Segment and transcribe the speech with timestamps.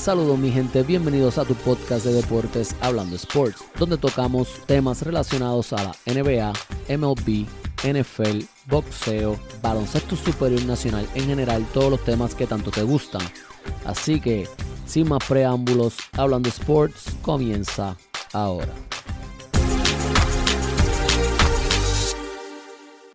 [0.00, 5.74] Saludos mi gente, bienvenidos a tu podcast de deportes Hablando Sports, donde tocamos temas relacionados
[5.74, 6.54] a la NBA,
[6.96, 7.46] MLB,
[7.84, 13.20] NFL, boxeo, baloncesto superior nacional, en general todos los temas que tanto te gustan.
[13.84, 14.48] Así que,
[14.86, 17.94] sin más preámbulos, Hablando Sports comienza
[18.32, 18.72] ahora.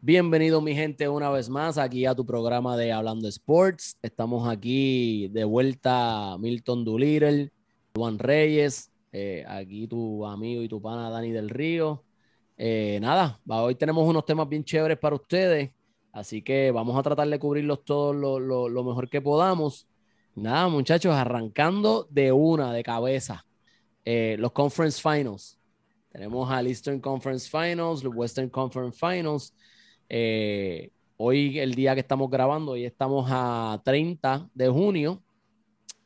[0.07, 3.97] Bienvenido mi gente una vez más aquí a tu programa de Hablando Sports.
[4.04, 7.51] Estamos aquí de vuelta Milton Doolittle,
[7.96, 12.04] Juan Reyes, eh, aquí tu amigo y tu pana Dani del Río.
[12.55, 15.71] Eh, nada, hoy tenemos unos temas bien chéveres para ustedes,
[16.11, 19.87] así que vamos a tratar de cubrirlos todos lo, mejor que podamos.
[20.35, 23.43] Nada, muchachos, arrancando de una, de cabeza,
[24.04, 25.57] eh, los Conference Finals.
[26.11, 29.51] Tenemos al Eastern Conference Finals, los Western Conference Finals.
[30.09, 35.21] Eh, hoy, el día que estamos grabando, hoy estamos a 30 de junio.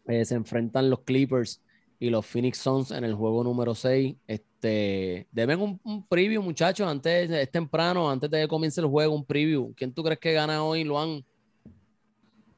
[0.07, 1.61] Eh, se enfrentan los Clippers
[1.99, 4.15] y los Phoenix Suns en el juego número 6.
[4.27, 9.25] Este, deben un, preview, muchachos, antes, es temprano, antes de que comience el juego, un
[9.25, 9.73] preview.
[9.75, 11.23] ¿Quién tú crees que gana hoy, Luan?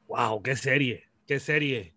[0.06, 1.94] Wow, qué serie, qué serie.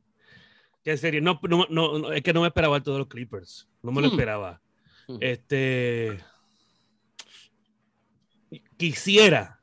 [0.83, 1.19] Qué serie.
[1.19, 1.39] No,
[1.69, 3.67] no, es que no me esperaba todos los Clippers.
[3.81, 4.11] No me lo hmm.
[4.11, 4.61] esperaba.
[5.07, 5.17] Hmm.
[5.19, 6.19] Este
[8.77, 9.61] quisiera,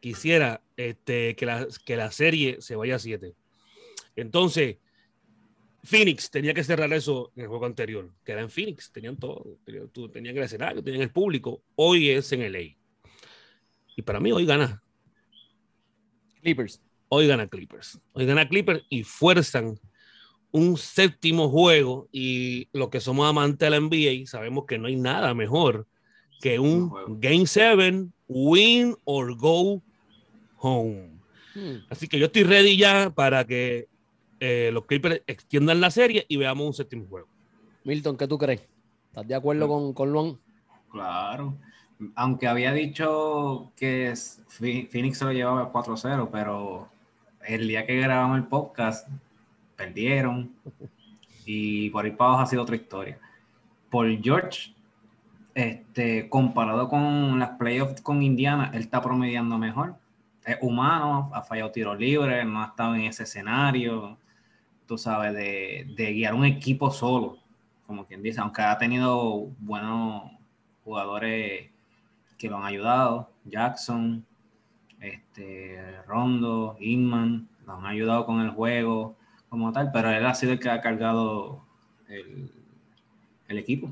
[0.00, 3.34] quisiera este, que, la, que la serie se vaya a 7.
[4.16, 4.76] Entonces,
[5.86, 9.58] Phoenix tenía que cerrar eso en el juego anterior, que era en Phoenix, tenían todo,
[10.12, 11.62] tenían, el escenario, tenían el público.
[11.76, 12.76] Hoy es en LA.
[13.94, 14.82] Y para mí hoy gana.
[16.42, 16.82] Clippers.
[17.08, 18.00] Hoy gana Clippers.
[18.12, 19.78] Hoy gana Clippers y fuerzan
[20.50, 22.08] un séptimo juego.
[22.10, 25.86] Y lo que somos amantes de la NBA, sabemos que no hay nada mejor
[26.40, 29.82] que un Game 7 win or go
[30.58, 31.20] home.
[31.54, 31.76] Hmm.
[31.88, 33.88] Así que yo estoy ready ya para que
[34.40, 37.28] eh, los Clippers extiendan la serie y veamos un séptimo juego.
[37.84, 38.68] Milton, ¿qué tú crees?
[39.08, 40.38] ¿Estás de acuerdo con, con Luan?
[40.90, 41.56] Claro.
[42.14, 44.12] Aunque había dicho que
[44.48, 46.88] Phoenix se lo llevaba 4-0, pero
[47.46, 49.08] el día que grabamos el podcast
[49.76, 50.54] perdieron
[51.46, 53.18] y por ahí para abajo ha sido otra historia.
[53.88, 54.74] Por George,
[55.56, 59.96] este, comparado con las playoffs con Indiana, él está promediando mejor.
[60.44, 64.18] Es humano, ha fallado tiro libre, no ha estado en ese escenario,
[64.86, 67.38] tú sabes, de, guiar un equipo solo,
[67.86, 70.30] como quien dice, aunque ha tenido buenos
[70.84, 71.70] jugadores
[72.36, 74.26] que lo han ayudado, Jackson,
[75.00, 79.16] este, Rondo, Inman, lo han ayudado con el juego
[79.48, 81.64] como tal, pero él ha sido el que ha cargado
[83.48, 83.90] el equipo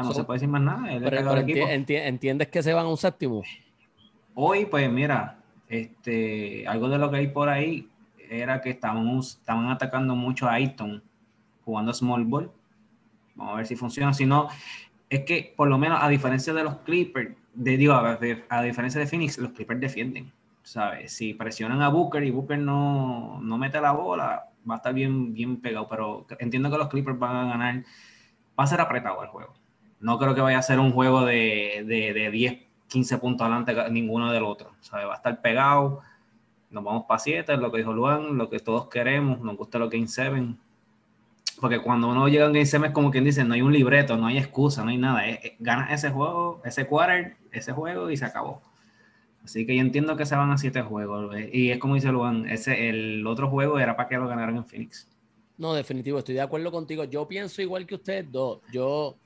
[0.00, 0.92] no se puede decir más nada.
[0.92, 3.42] ¿Entiendes que se van a un séptimo?
[4.34, 5.38] Hoy, pues mira,
[5.68, 7.88] este, algo de lo que hay por ahí
[8.30, 11.02] era que estaban, estaban atacando mucho a Ayton
[11.64, 12.50] jugando small ball.
[13.34, 14.12] Vamos a ver si funciona.
[14.14, 14.48] Si no,
[15.10, 19.00] es que por lo menos a diferencia de los Clippers, de, digo, a, a diferencia
[19.00, 20.32] de Phoenix, los Clippers defienden.
[20.62, 21.12] ¿Sabes?
[21.12, 25.34] Si presionan a Booker y Booker no, no mete la bola, va a estar bien,
[25.34, 25.88] bien pegado.
[25.88, 27.82] Pero entiendo que los Clippers van a ganar.
[28.58, 29.54] Va a ser apretado el juego
[30.02, 32.58] no creo que vaya a ser un juego de, de, 10,
[32.88, 34.72] 15 puntos adelante ninguno del otro.
[34.80, 35.04] ¿sabe?
[35.04, 36.00] Va a estar pegado,
[36.70, 39.88] nos vamos para 7, lo que dijo Luan, lo que todos queremos, nos gusta lo
[39.88, 40.54] Game 7.
[41.60, 43.72] Porque cuando uno llega a un Game 7 es como quien dice, no hay un
[43.72, 45.22] libreto, no hay excusa, no hay nada.
[45.60, 48.60] gana ese juego, ese quarter, ese juego y se acabó.
[49.44, 51.36] Así que yo entiendo que se van a 7 juegos.
[51.52, 54.64] Y es como dice Luan, ese, el otro juego era para que lo ganaran en
[54.64, 55.08] Phoenix.
[55.58, 57.04] No, definitivo, estoy de acuerdo contigo.
[57.04, 58.60] Yo pienso igual que ustedes dos.
[58.72, 59.16] Yo,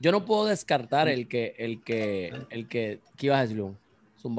[0.00, 3.64] yo no puedo descartar el que, el que, el que, ¿qué ibas a decir,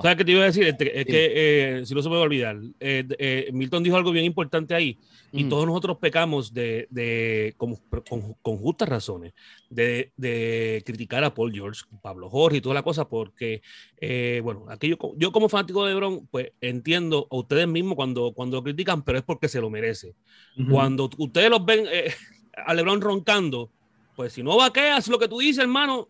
[0.02, 0.64] ¿Sabes qué te iba a decir?
[0.64, 4.12] Es que, eh, si no se me va a olvidar, eh, eh, Milton dijo algo
[4.12, 4.98] bien importante ahí,
[5.32, 5.50] y mm.
[5.50, 7.76] todos nosotros pecamos de, de con,
[8.42, 9.34] con, justas razones,
[9.70, 13.62] de, de, criticar a Paul George, Pablo Jorge y toda la cosa, porque,
[14.42, 18.64] bueno, aquí yo, como fanático de LeBron, pues entiendo a ustedes mismos cuando, cuando lo
[18.64, 20.16] critican, pero es porque se lo merece.
[20.68, 21.86] Cuando ustedes los ven
[22.66, 23.70] a LeBron roncando,
[24.16, 26.08] pues si no vaqueas lo que tú dices, hermano,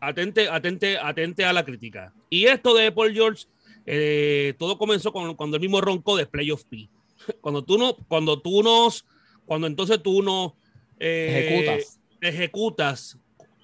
[0.00, 2.12] atente, atente, atente a la crítica.
[2.30, 3.46] Y esto de Paul George,
[3.86, 6.88] eh, todo comenzó con, cuando el mismo roncó de Playoff P.
[7.40, 9.04] Cuando tú no, cuando tú nos,
[9.44, 10.56] cuando entonces tú no
[10.98, 12.00] eh, ejecutas.
[12.20, 13.18] ejecutas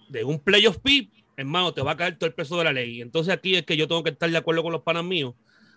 [0.09, 3.01] de un Playoff P, hermano, te va a caer todo el peso de la ley.
[3.01, 5.35] Entonces aquí es que yo tengo que estar de acuerdo con los panas míos.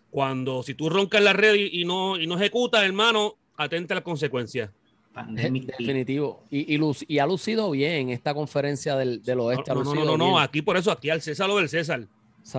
[0.09, 4.03] Cuando si tú roncas la red y, no, y no ejecutas, hermano, atente a las
[4.03, 4.71] consecuencias.
[5.29, 6.43] Definitivo.
[6.49, 6.77] Y,
[7.07, 9.73] y, ha lucido bien esta conferencia del, oeste.
[9.73, 12.07] No, no, no, no, aquí por eso, aquí al César lo del César.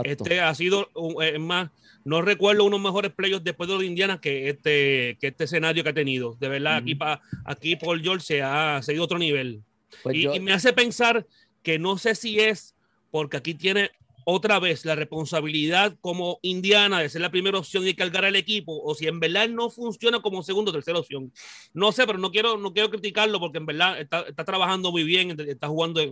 [0.04, 0.88] Este ha sido,
[1.22, 1.70] es más,
[2.04, 5.90] no recuerdo unos mejores playoffs después de los Indiana que este, que este escenario que
[5.90, 6.36] ha tenido.
[6.38, 9.62] De verdad, aquí, pa, aquí Paul George se ha seguido otro nivel.
[10.02, 11.26] Pues y, me hace pensar
[11.62, 12.74] que no sé si es
[13.10, 13.90] porque aquí tiene
[14.30, 18.78] otra vez la responsabilidad como Indiana de ser la primera opción y cargar al equipo,
[18.78, 21.32] o si en verdad no funciona como segunda o tercera opción.
[21.72, 25.04] No sé, pero no quiero, no quiero criticarlo porque en verdad está, está trabajando muy
[25.04, 26.02] bien, está jugando.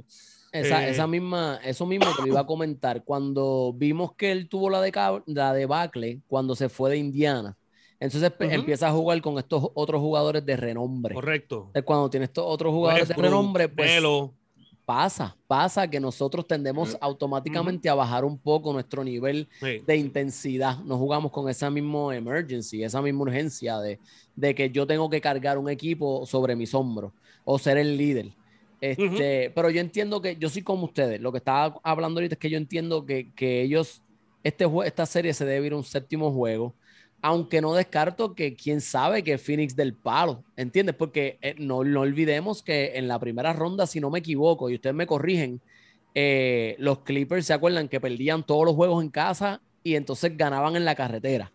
[0.50, 3.04] Esa, eh, esa, misma, eso mismo que iba a comentar.
[3.04, 4.92] Cuando vimos que él tuvo la, de,
[5.26, 7.54] la debacle cuando se fue de Indiana,
[8.00, 11.14] entonces empieza a jugar con estos otros jugadores de renombre.
[11.14, 11.70] Correcto.
[11.84, 14.02] cuando tiene estos otros jugadores de renombre, pues
[14.86, 20.78] pasa, pasa que nosotros tendemos automáticamente a bajar un poco nuestro nivel de intensidad.
[20.78, 23.98] No jugamos con esa misma emergency, esa misma urgencia de,
[24.36, 27.12] de, que yo tengo que cargar un equipo sobre mis hombros
[27.44, 28.30] o ser el líder.
[28.80, 31.20] Este, Pero yo entiendo que yo soy como ustedes.
[31.20, 34.02] Lo que estaba hablando ahorita es que yo entiendo que, que ellos,
[34.44, 36.74] este, esta serie se debe ir a un séptimo juego
[37.26, 40.94] aunque no descarto que quién sabe que Phoenix del palo, ¿entiendes?
[40.94, 44.76] Porque eh, no, no, olvidemos que en la primera ronda, si no me equivoco, y
[44.76, 45.60] ustedes me corrigen,
[46.14, 50.76] eh, los Clippers se acuerdan que perdían todos los juegos en casa y entonces ganaban
[50.76, 51.50] en la carretera,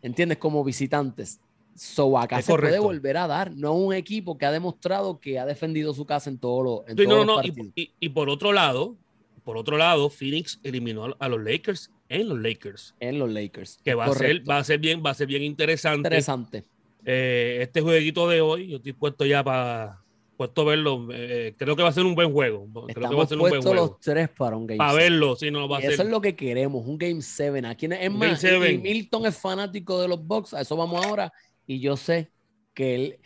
[0.00, 0.38] ¿entiendes?
[0.38, 1.38] Como visitantes.
[1.76, 5.44] So acá se puede volver a dar, no un equipo que ha demostrado que ha
[5.44, 7.72] defendido su casa en, todo en todos los partidos.
[7.74, 8.96] y, por otro lado,
[9.44, 12.94] por otro lado, Phoenix eliminó a los Lakers en los Lakers.
[13.00, 13.80] En los Lakers.
[13.84, 16.08] Que va a ser, va a ser bien, va a ser bien interesante.
[16.08, 16.64] Interesante.
[17.04, 20.04] Eh, este jueguito de hoy, yo estoy puesto ya para
[20.36, 21.08] puesto a verlo.
[21.12, 22.66] Eh, creo que va a ser un buen juego.
[22.92, 23.74] Creo que va a ser un buen juego.
[23.74, 26.34] los tres para un Game Para verlo, sí, no va a Eso es lo que
[26.34, 27.66] queremos, un Game 7.
[27.66, 31.32] Aquí es más, Milton es fanático de los Bucks, a eso vamos ahora.
[31.66, 32.30] Y yo sé
[32.74, 33.18] que él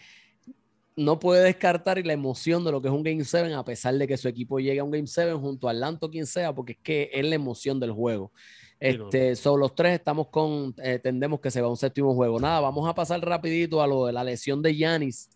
[0.97, 4.07] no puede descartar la emoción de lo que es un Game 7, a pesar de
[4.07, 6.73] que su equipo llegue a un Game 7 junto a Atlanta o quien sea, porque
[6.73, 8.33] es que es la emoción del juego.
[8.81, 12.39] Este, son los tres estamos con, eh, tendemos que se va un séptimo juego.
[12.39, 15.31] Nada, vamos a pasar rapidito a lo de la lesión de Yanis.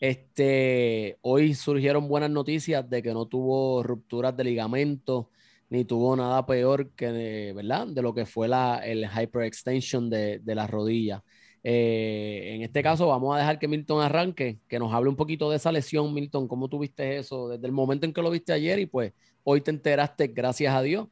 [0.00, 5.30] Este, hoy surgieron buenas noticias de que no tuvo rupturas de ligamento,
[5.68, 7.86] ni tuvo nada peor que, de, ¿verdad?
[7.86, 11.22] De lo que fue la, el hyperextension de, de la rodilla.
[11.62, 15.50] Eh, en este caso, vamos a dejar que Milton arranque, que nos hable un poquito
[15.50, 16.48] de esa lesión, Milton.
[16.48, 19.12] ¿Cómo tuviste eso desde el momento en que lo viste ayer y pues
[19.44, 21.08] hoy te enteraste, gracias a Dios?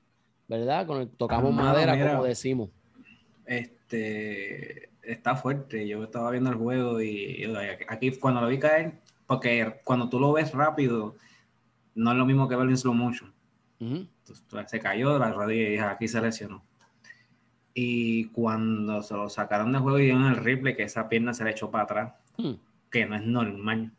[0.48, 0.86] ¿Verdad?
[0.86, 2.70] Con el, tocamos ah, madera, como decimos.
[3.46, 5.86] Este está fuerte.
[5.86, 7.44] Yo estaba viendo el juego y,
[7.88, 11.14] aquí cuando lo vi caer, porque cuando tú lo ves rápido,
[11.94, 13.32] no es lo mismo que verlo en slow motion.
[14.66, 16.64] se cayó de la rodilla y dije, aquí se lesionó.
[17.74, 21.44] Y cuando se lo sacaron del juego y dieron el rifle, que esa pierna se
[21.44, 22.52] le echó para atrás, mm.
[22.90, 23.92] que no es normal.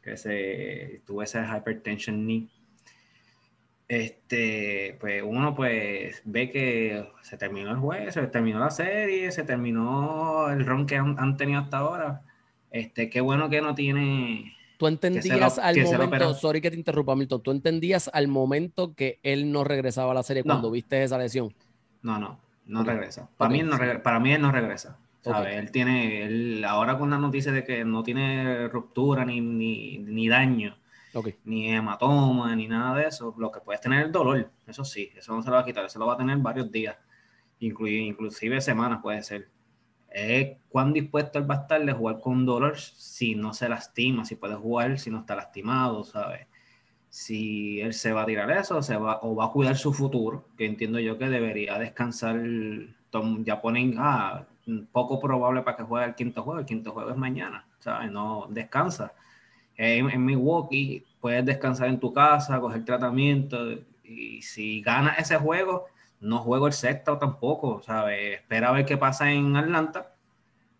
[0.00, 2.48] Que se tuvo ese hypertension knee
[3.88, 9.44] este, pues uno pues ve que se terminó el juego, se terminó la serie, se
[9.44, 12.22] terminó el ron que han, tenido hasta ahora.
[12.70, 14.54] Este, qué bueno que no tiene.
[14.76, 19.50] Tú entendías al momento, sorry que te interrumpa, Milton, tú entendías al momento que él
[19.50, 21.52] no regresaba a la serie cuando viste esa lesión.
[22.02, 23.28] No, no, no regresa.
[23.38, 24.98] Para, mí no para mí él no regresa.
[25.50, 30.28] Él tiene, él, ahora con la noticia de que no tiene ruptura ni, ni, ni
[30.28, 30.76] daño
[31.44, 33.34] ni hematoma, ni nada de eso.
[33.38, 35.84] Lo que puedes tener es dolor, eso sí, eso no se lo va a quitar,
[35.84, 36.96] eso lo va a tener varios días,
[37.60, 39.48] inclusive semanas puede ser.
[40.10, 44.24] Es cuán dispuesto él va a estar de jugar con dolor si no se lastima,
[44.24, 46.46] si puede jugar si no está lastimado, ¿sabes?
[47.10, 50.48] Si él se va a tirar eso se va, o va a cuidar su futuro,
[50.56, 52.40] que entiendo yo que debería descansar.
[53.44, 54.46] Ya ponen, ah,
[54.92, 58.10] poco probable para que juegue el quinto juego, el quinto juego es mañana, ¿sabes?
[58.10, 59.14] No descansa
[59.78, 65.86] en, en Milwaukee, puedes descansar en tu casa, coger tratamiento y si ganas ese juego,
[66.20, 68.40] no juego el sexto tampoco, ¿sabes?
[68.40, 70.12] Espera a ver qué pasa en Atlanta.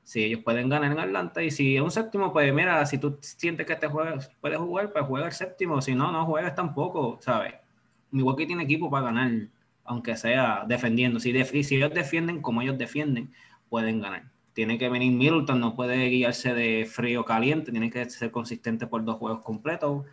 [0.02, 3.19] Si ellos pueden ganar en Atlanta y si es un séptimo, pues mira, si tú
[3.21, 5.81] sientes que te juegas, puedes jugar, pues juega el séptimo.
[5.83, 7.55] Si no, no juegas tampoco, ¿sabes?
[8.11, 9.31] Milwaukee tiene equipo para ganar,
[9.85, 11.21] aunque sea defendiendo.
[11.21, 13.33] Si, si ellos defienden como ellos defienden,
[13.69, 14.25] pueden ganar
[14.59, 19.05] tiene que venir Middleton, no puede guiarse de frío caliente, tiene que ser consistente por
[19.05, 20.05] dos juegos completos.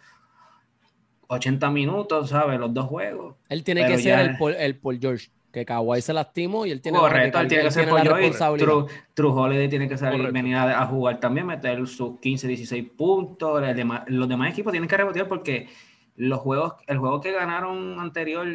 [1.25, 2.59] 80 minutos, ¿sabes?
[2.59, 3.37] Los dos juegos.
[3.49, 6.99] Él tiene que ser el, el Paul George, que Kawhi se lastimó y él tiene
[6.99, 8.63] Correcto, él tiene que ser Paul George.
[8.63, 8.85] True,
[9.15, 13.63] True, Holiday tiene que salir, venir a, jugar también, meter sus 15, 16 puntos.
[14.09, 15.69] los demás equipos tienen que rebotear porque
[16.17, 18.45] los juegos, el juego que ganaron anterior,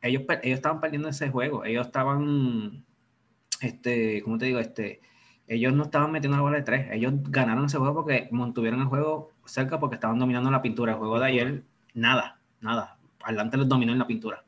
[0.00, 1.62] ellos, ellos estaban perdiendo ese juego.
[1.66, 2.86] Ellos estaban
[3.64, 4.58] este, ¿cómo te digo?
[4.58, 5.00] Este,
[5.46, 8.86] ellos no estaban metiendo la bola de tres, ellos ganaron ese juego porque mantuvieron el
[8.86, 10.92] juego cerca porque estaban dominando la pintura.
[10.92, 11.62] El juego de ayer,
[11.94, 12.98] nada, nada.
[13.22, 14.44] Adelante los dominó en la pintura.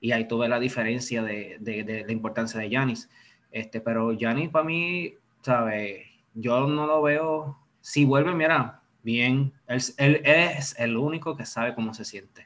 [0.00, 3.08] y ahí tuve la diferencia de, de, la importancia de Yanis.
[3.50, 6.06] Este, pero Yanis para mí, ¿sabes?
[6.34, 7.58] Yo no lo veo.
[7.80, 12.45] Si vuelve, mira, bien, él, él, es el único que sabe cómo se siente.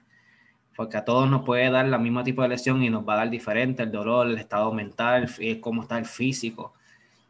[0.80, 3.16] Porque a todos nos puede dar la misma tipo de lesión y nos va a
[3.16, 5.28] dar diferente el dolor, el estado mental,
[5.60, 6.72] cómo está el físico.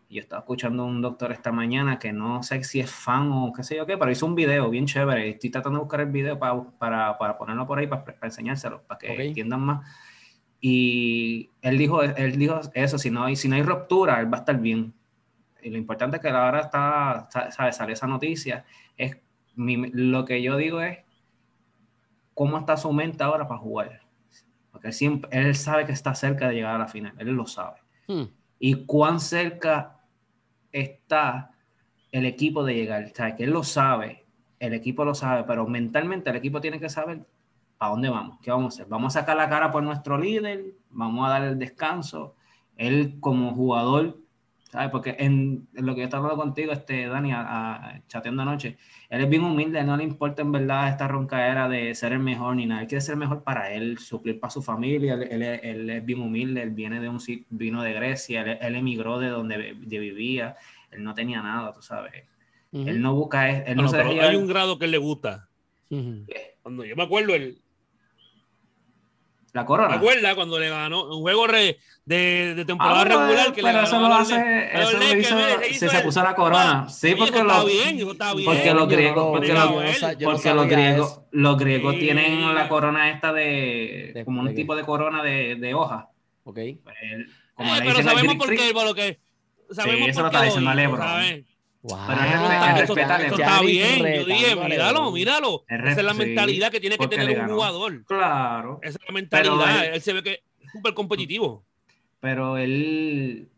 [0.09, 3.53] Yo estaba escuchando a un doctor esta mañana que no sé si es fan o
[3.53, 5.31] qué sé yo qué, pero hizo un video bien chévere.
[5.31, 8.85] Estoy tratando de buscar el video para, para, para ponerlo por ahí, para, para enseñárselo,
[8.85, 9.85] para que entiendan más.
[10.61, 14.37] Y él dijo, él dijo eso, si no, hay, si no hay ruptura, él va
[14.37, 14.95] a estar bien.
[15.61, 18.65] Y lo importante es que ahora está, sabe, sale esa noticia.
[18.97, 19.17] Es,
[19.57, 20.99] lo que yo digo es,
[22.41, 24.01] ¿cómo está su mente ahora para jugar?
[24.73, 27.47] Porque él, siempre, él sabe que está cerca de llegar a la final, él lo
[27.47, 27.81] sabe.
[28.09, 28.29] Hmm.
[28.59, 30.01] Y cuán cerca
[30.73, 31.51] está
[32.11, 33.05] el equipo de llegar.
[33.05, 34.25] O sea, que él lo sabe,
[34.59, 37.27] el equipo lo sabe, pero mentalmente el equipo tiene que saber
[37.77, 38.87] para dónde vamos, qué vamos a hacer.
[38.89, 42.37] Vamos a sacar la cara por nuestro líder, vamos a dar el descanso.
[42.79, 44.17] Él como jugador,
[44.71, 44.91] ¿sabes?
[44.91, 48.77] Porque en, lo que yo estaba hablando contigo, este, Dani, a, chateando anoche,
[49.09, 52.57] él es bien humilde, no le importa en verdad esta roncadera de ser el mejor
[52.57, 52.83] ni nada.
[52.83, 55.15] Él quiere ser el mejor para él, suplir para su familia.
[55.15, 57.19] Él, él, es bien humilde, él viene de un
[57.51, 60.57] vino de Grecia, él, emigró de donde vivía,
[60.91, 62.25] él no tenía nada, tú sabes.
[62.73, 63.51] Él no busca.
[63.51, 65.49] Él no, hay un grado que él le gusta.
[66.63, 67.61] Cuando yo me acuerdo, él,
[69.53, 69.89] la corona.
[69.89, 73.87] ¿Te acuerdas cuando le ganó un juego de, de, temporada ah, regular que le ganó?
[73.87, 75.37] Eso lo hace, eso lo hizo,
[75.73, 76.89] se, se puso la corona.
[76.89, 78.47] Sí, porque lo, bien, está bien.
[78.47, 79.55] Porque los griegos, porque,
[80.25, 85.23] porque los griegos, los griegos tienen la corona esta de, como un tipo de corona
[85.23, 86.09] de, de hoja.
[86.45, 86.59] Ok.
[86.83, 86.97] Pues,
[87.55, 89.21] como eh, pero sabemos por qué, por lo que
[89.71, 91.45] sabemos sí, eso lo está diciendo Lebron.
[91.83, 91.99] Wow.
[92.07, 92.21] Pero
[92.83, 93.99] eso, está bien.
[93.99, 95.65] Yo dije, míralo, míralo.
[95.67, 98.05] Esa es la mentalidad que tiene que tener un jugador.
[98.05, 98.81] Claro.
[98.83, 99.87] Esa es la mentalidad.
[99.87, 101.65] Él, se ve que es súper competitivo.
[102.21, 103.49] Pero él,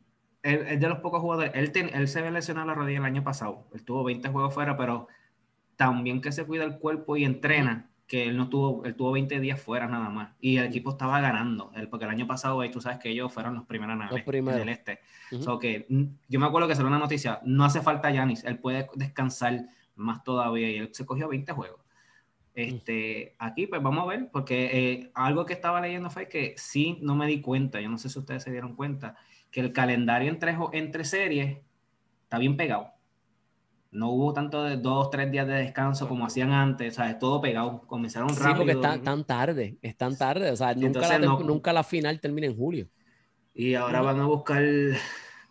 [0.43, 1.51] él, es de los pocos jugadores.
[1.55, 3.67] Él, él se ve lesionado la rodilla el año pasado.
[3.75, 5.09] Él tuvo 20 juegos fuera, pero
[5.77, 9.41] también que se cuida el cuerpo y entrena que él no tuvo, él tuvo 20
[9.41, 10.35] días fuera nada más.
[10.41, 13.65] Y el equipo estaba ganando, porque el año pasado, tú sabes que ellos fueron los
[13.65, 15.01] primeros naves del este.
[15.61, 18.89] que, mm, yo me acuerdo que salió una noticia, no hace falta Yanis, él puede
[18.95, 19.67] descansar
[19.97, 21.81] más todavía y él se cogió 20 juegos.
[22.55, 26.99] Este, Aquí pues vamos a ver, porque eh, algo que estaba leyendo fue que sí,
[27.01, 29.17] no me di cuenta, yo no sé si ustedes se dieron cuenta,
[29.51, 31.59] que el calendario entre, entre series
[32.25, 32.93] está bien pegado
[33.93, 37.43] no hubo tanto de dos, tres días de descanso como hacían antes, o sea, todo
[37.43, 38.49] pegado, comenzaron rápido.
[38.49, 42.19] Sí, porque está tan tarde, es tan tarde, o sea, nunca, la, nunca la final
[42.19, 42.89] termina en julio.
[43.55, 44.63] Y ahora van a buscar,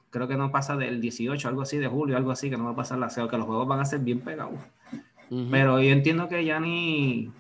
[0.10, 2.72] creo que no pasa del 18, algo así, de julio, algo así, que no va
[2.72, 4.60] a pasar la SEO, que los juegos van a ser bien pegados.
[5.50, 7.32] Pero yo entiendo que ya ni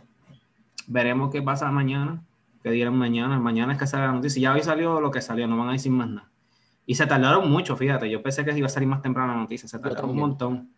[0.88, 2.24] veremos qué pasa mañana,
[2.63, 5.48] que dieron mañana, mañana es que sale la noticia, ya hoy salió lo que salió,
[5.48, 6.29] no van a decir más nada.
[6.86, 9.67] Y se tardaron mucho, fíjate, yo pensé que iba a salir más temprano la noticia,
[9.67, 10.70] se tardaron un montón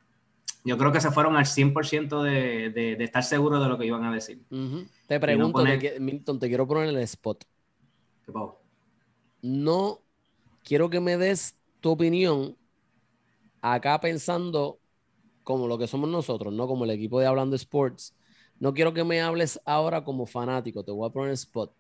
[0.63, 3.86] yo creo que se fueron al 100% de, de, de, estar seguros de lo que
[3.86, 4.41] iban a decir.
[5.08, 5.63] Te pregunto,
[6.00, 7.43] Milton, te quiero poner en el spot.
[8.25, 8.62] ¿Qué pasó?
[9.41, 10.00] No
[10.63, 12.58] quiero que me des tu opinión
[13.62, 14.79] acá pensando
[15.43, 18.15] como lo que somos nosotros, no como el equipo de Hablando Sports.
[18.60, 21.75] No quiero que me hables ahora como fanático, te voy a poner en el spot.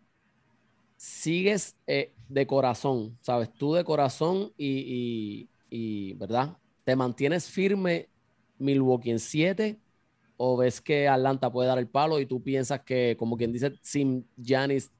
[0.97, 3.53] Sigues eh, de corazón, ¿sabes?
[3.53, 6.57] Tú de corazón y, y, y, ¿verdad?
[6.83, 8.09] Te mantienes firme
[8.63, 9.79] Milwaukee en 7
[10.37, 13.73] o ves que Atlanta puede dar el palo y tú piensas que, como quien dice,
[13.81, 14.91] sin Giannis,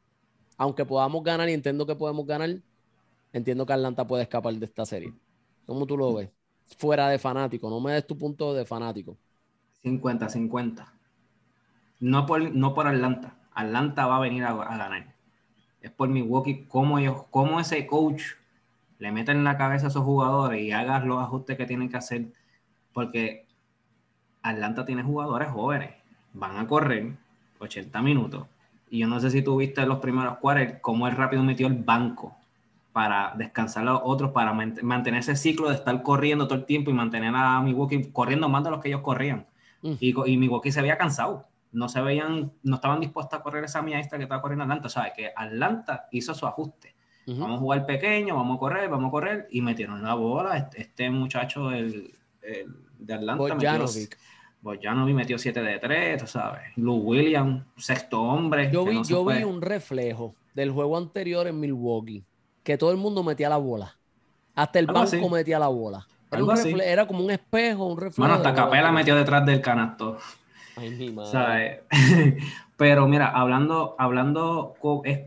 [0.58, 2.62] aunque podamos ganar y entiendo que podemos ganar,
[3.32, 5.14] entiendo que Atlanta puede escapar de esta serie.
[5.66, 6.30] ¿Cómo tú lo ves?
[6.78, 9.18] Fuera de fanático, no me des tu punto de fanático.
[9.84, 10.86] 50-50.
[12.00, 13.36] No por, no por Atlanta.
[13.54, 15.14] Atlanta va a venir a, ganar.
[15.82, 18.24] Es por Milwaukee, cómo, ellos, cómo ese coach
[19.00, 21.98] le mete en la cabeza a esos jugadores y hagas los ajustes que tienen que
[21.98, 22.32] hacer.
[22.94, 23.43] Porque
[24.44, 25.92] Atlanta tiene jugadores jóvenes,
[26.34, 27.14] van a correr
[27.60, 28.46] 80 minutos.
[28.90, 31.74] Y yo no sé si tú viste los primeros cuartos cómo él rápido metió el
[31.74, 32.36] banco
[32.92, 36.92] para descansar a los otros, para mantener ese ciclo de estar corriendo todo el tiempo
[36.92, 39.48] y mantener a Milwaukee corriendo más de los que ellos corrían.
[39.82, 39.94] Mm.
[40.00, 41.48] Y, y Milwaukee se había cansado.
[41.72, 44.90] No se veían, no estaban dispuestos a correr esa mía esta que estaba corriendo Atlanta.
[44.90, 45.14] ¿Sabes?
[45.16, 46.94] Que Atlanta hizo su ajuste.
[47.26, 49.48] Vamos a jugar pequeño, vamos a correr, vamos a correr.
[49.50, 50.58] Y metieron la bola.
[50.58, 52.14] Este, este muchacho, el,
[53.00, 53.58] de Atlanta,
[54.64, 56.62] Bojanovic metió 7 de 3, tú sabes.
[56.78, 58.72] Lou Williams, sexto hombre.
[58.72, 62.24] Yo, vi, yo vi un reflejo del juego anterior en Milwaukee,
[62.64, 63.98] que todo el mundo metía la bola.
[64.56, 66.08] Hasta el banco metía la bola.
[66.32, 68.22] Era, era, como un espejo, un reflejo.
[68.22, 70.18] Bueno, hasta Capela metió detrás del canasto.
[70.78, 71.84] Ay, mi madre.
[72.78, 74.76] Pero mira, hablando, hablando,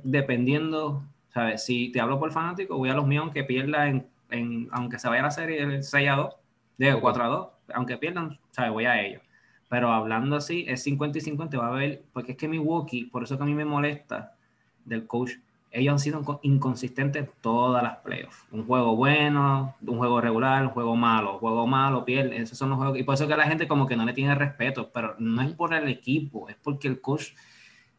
[0.03, 1.63] dependiendo, ¿sabes?
[1.63, 5.09] Si te hablo por fanático, voy a los míos aunque pierda en, en aunque se
[5.09, 6.35] vaya a la serie 6 a 2,
[6.79, 8.73] de 4 a 2, aunque pierdan, ¿sabes?
[8.73, 9.23] Voy a ellos.
[9.69, 13.25] Pero hablando así, es 50 y 50, va a haber, porque es que Milwaukee, por
[13.25, 14.35] eso que a mí me molesta
[14.85, 15.33] del coach,
[15.73, 18.47] ellos han sido inconsistentes todas las playoffs.
[18.51, 22.37] Un juego bueno, un juego regular, un juego malo, juego malo, pierde.
[22.39, 22.99] Esos son los juegos.
[22.99, 25.53] Y por eso que la gente como que no le tiene respeto, pero no es
[25.53, 27.33] por el equipo, es porque el coach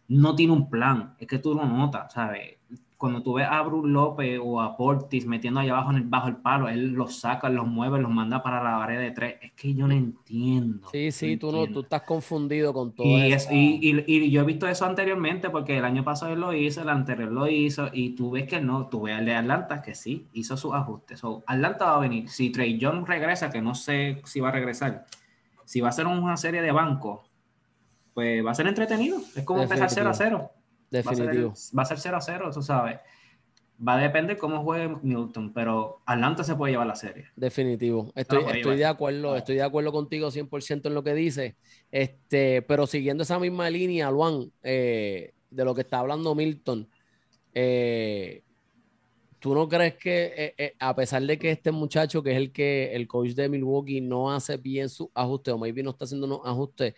[0.07, 1.15] no tiene un plan.
[1.19, 2.55] Es que tú lo notas, ¿sabes?
[2.97, 6.29] Cuando tú ves a Bruce López o a Portis metiendo allá abajo en el, bajo
[6.29, 9.35] el palo, él los saca, los mueve, los manda para la pared de tres.
[9.39, 10.89] Es que yo no entiendo.
[10.91, 13.49] Sí, sí, tú, no, tú estás confundido con todo y, eso.
[13.51, 16.89] y, y, yo he visto eso anteriormente porque el año pasado él lo hizo, el
[16.89, 20.25] anterior lo hizo, y tú ves que no, tú ves al de Atlanta que sí,
[20.33, 21.21] hizo sus ajustes.
[21.45, 22.29] Atlanta va a venir.
[22.29, 25.05] Si Trey John regresa, que no sé si va a regresar,
[25.65, 27.23] si va a ser una serie de banco,
[28.15, 29.19] pues va a ser entretenido.
[29.35, 30.51] Es como empezar 0 a 0.
[30.89, 31.53] Definitivo.
[31.77, 32.99] Va a ser 0 a 0, tú sabes.
[33.85, 37.27] Va a depender cómo juegue Newton, pero Atlanta se puede llevar la serie.
[37.35, 38.11] Definitivo.
[38.15, 41.57] Estoy, estoy de acuerdo, estoy de acuerdo contigo 100% en lo que dice.
[41.91, 46.89] Este, pero siguiendo esa misma línea, Luan, eh, de lo que está hablando Milton,
[47.53, 48.41] eh,
[49.37, 52.95] ¿tú no crees que eh, a pesar de que este muchacho, que es el que
[52.95, 56.41] el coach de Milwaukee, no hace bien su ajuste o maybe no está haciendo unos
[56.45, 56.95] ajustes,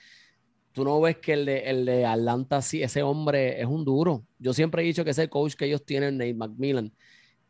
[0.80, 4.24] tú no ves que el de, el de Atlanta, sí, ese hombre es un duro.
[4.38, 6.94] Yo siempre he dicho que ese coach que ellos tienen, Nate McMillan,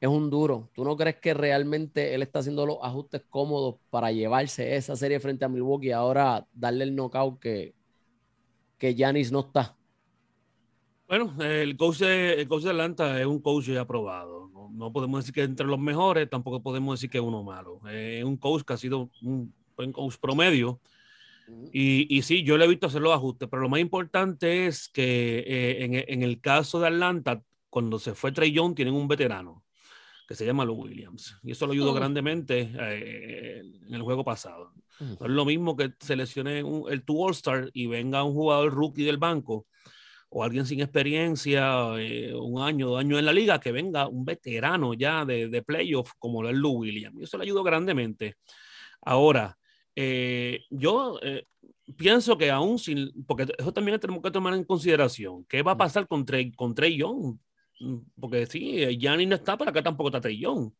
[0.01, 0.71] es un duro.
[0.73, 5.19] ¿Tú no crees que realmente él está haciendo los ajustes cómodos para llevarse esa serie
[5.19, 7.75] frente a Milwaukee y ahora darle el knockout que,
[8.79, 9.77] que Giannis no está?
[11.07, 14.49] Bueno, el coach, de, el coach de Atlanta es un coach ya aprobado.
[14.71, 17.79] No, podemos decir que entre los mejores, tampoco podemos decir que uno malo.
[17.91, 20.79] Es un coach que ha sido un buen coach promedio
[21.71, 24.89] y, y, sí, yo le he visto hacer los ajustes, pero lo más importante es
[24.89, 29.07] que eh, en, en, el caso de Atlanta, cuando se fue Trey Young, tienen un
[29.07, 29.63] veterano
[30.29, 31.37] que se llama Lou Williams.
[31.41, 31.95] Y eso lo ayudó oh.
[31.95, 34.73] grandemente eh, en el juego pasado.
[34.99, 39.17] No es lo mismo que seleccione el two All-Star y venga un jugador rookie del
[39.17, 39.65] banco
[40.29, 44.23] o alguien sin experiencia, eh, un año, dos años en la liga, que venga un
[44.23, 47.19] veterano ya de, de playoff como lo es Lou Williams.
[47.19, 48.35] Y eso le ayudó grandemente.
[49.01, 49.57] Ahora,
[50.01, 51.45] eh, yo eh,
[51.97, 55.77] pienso que aún sin, porque eso también tenemos que tomar en consideración, ¿qué va a
[55.77, 57.37] pasar con Trey, con Trey Young?
[57.81, 60.71] Mm, porque sí, Gianni no está, pero acá tampoco está Trey Young.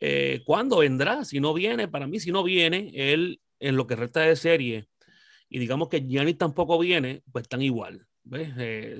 [0.00, 1.22] Eh, ¿Cuándo vendrá?
[1.26, 4.88] Si no viene, para mí, si no viene, él en lo que resta de serie,
[5.50, 8.06] y digamos que Gianni tampoco viene, pues están igual.
[8.24, 8.54] ¿ves?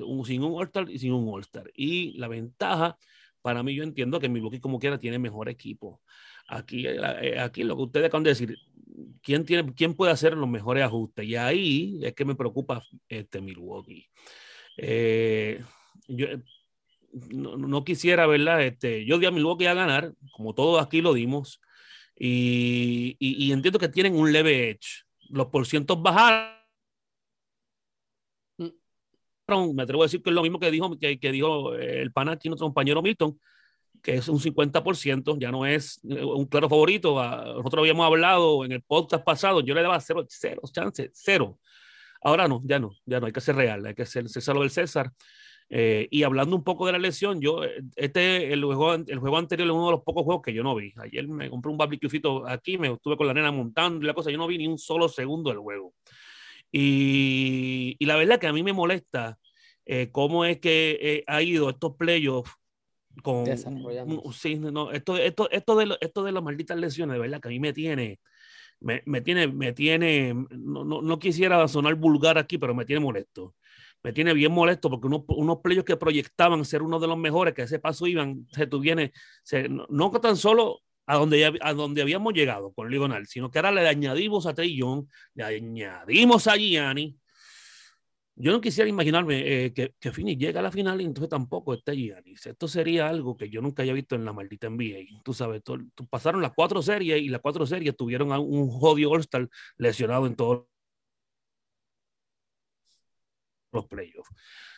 [0.05, 1.71] un, sin un All-Star y sin un All-Star.
[1.75, 2.99] Y la ventaja,
[3.41, 6.03] para mí, yo entiendo que Milwaukee, como quiera, tiene mejor equipo.
[6.47, 6.87] Aquí,
[7.39, 8.57] aquí lo que ustedes acaban de decir,
[9.23, 11.25] ¿quién, tiene, quién puede hacer los mejores ajustes?
[11.27, 14.09] Y ahí es que me preocupa este Milwaukee.
[14.77, 15.63] Eh,
[16.09, 16.27] yo
[17.13, 18.63] no, quisiera, ¿verdad?
[18.63, 21.61] Este, yo di a Milwaukee a ganar, como todos aquí lo dimos,
[22.19, 25.05] y, y, entiendo que tienen un leve edge.
[25.29, 26.57] Los porcientos bajaron.
[29.75, 32.39] Me atrevo a decir que es lo mismo que dijo, que, que dijo el pana
[32.43, 33.39] nuestro compañero Milton,
[34.07, 37.21] que es un 50%, ya no es eh, un claro favorito.
[37.21, 41.59] Nosotros habíamos hablado en el podcast pasado, yo le daba cero, cero chance, cero.
[42.23, 44.61] Ahora no, ya no, ya no, hay que ser real, hay que ser César lo
[44.61, 45.13] del César.
[45.69, 49.39] Eh, y hablando un poco de la lesión, yo, eh, este, el juego, el juego
[49.39, 50.93] anterior es uno de los pocos juegos que yo no vi.
[50.99, 54.31] Ayer me compré un barbecuecito aquí, me estuve con la nena montando y la cosa,
[54.31, 55.95] yo no vi ni un solo segundo del juego.
[56.71, 59.37] Y, y la verdad que a mí me molesta
[60.13, 62.53] cómo es que ha ido estos playoffs
[63.23, 63.47] con
[64.33, 67.51] sí, no, esto, esto, esto, de, esto de las malditas lesiones, de verdad, que a
[67.51, 68.21] mí me tiene,
[68.81, 73.01] me, me tiene, me tiene, no, no, no, quisiera sonar vulgar aquí, pero me tiene
[73.01, 73.55] molesto.
[74.03, 77.55] Me tiene bien molesto porque unos, unos playos que proyectaban ser uno de los mejores,
[77.55, 79.11] que ese paso iban, se tuvieron,
[79.43, 83.59] se, no, no, tan solo a donde, a donde habíamos llegado con Ligonal, sino que
[83.59, 87.17] ahora le añadimos a Trillón, le añadimos a Gianni,
[88.39, 91.73] yo no quisiera imaginarme eh, que, que Phoenix llega a la final y entonces tampoco
[91.73, 92.45] está Giannis.
[92.45, 95.23] Esto sería algo que yo nunca haya visto en la maldita NBA.
[95.25, 95.63] Tú sabes,
[96.11, 100.37] pasaron las cuatro series y las cuatro series tuvieron a un jodido All-Star lesionado en
[100.37, 100.67] todos
[103.73, 104.31] los playoffs.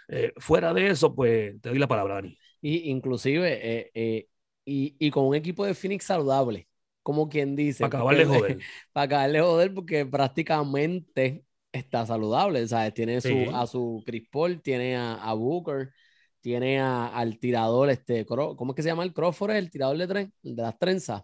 [0.06, 2.38] Eh, fuera de eso, pues te doy la palabra, Dani.
[2.60, 4.28] Y inclusive, eh,
[4.64, 6.68] y, y, con un equipo de Phoenix saludable,
[7.02, 7.80] como quien dice.
[7.80, 8.58] Para acabarle joder.
[8.92, 11.44] Para acabarle joder, porque prácticamente
[11.78, 12.94] está saludable, ¿sabes?
[12.94, 15.90] Tiene su, a su Chris Paul, tiene a, Booker,
[16.40, 19.52] tiene a, al tirador, este, ¿cómo es que se llama el Crawford?
[19.52, 21.22] El tirador de, tren, de las trenzas.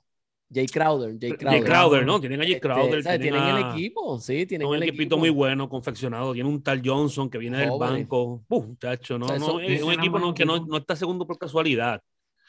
[0.52, 1.16] Jay Crowder.
[1.20, 2.20] Jay Crowder, ¿no?
[2.20, 3.02] Tienen a Jay este, Crowder.
[3.20, 6.32] tienen, el equipo, sí, tienen un el equipito muy bueno, confeccionado.
[6.32, 8.44] Tiene un tal Johnson que viene del banco.
[8.48, 12.00] Uf, muchacho, no, no, es un equipo que no, no, está segundo por casualidad.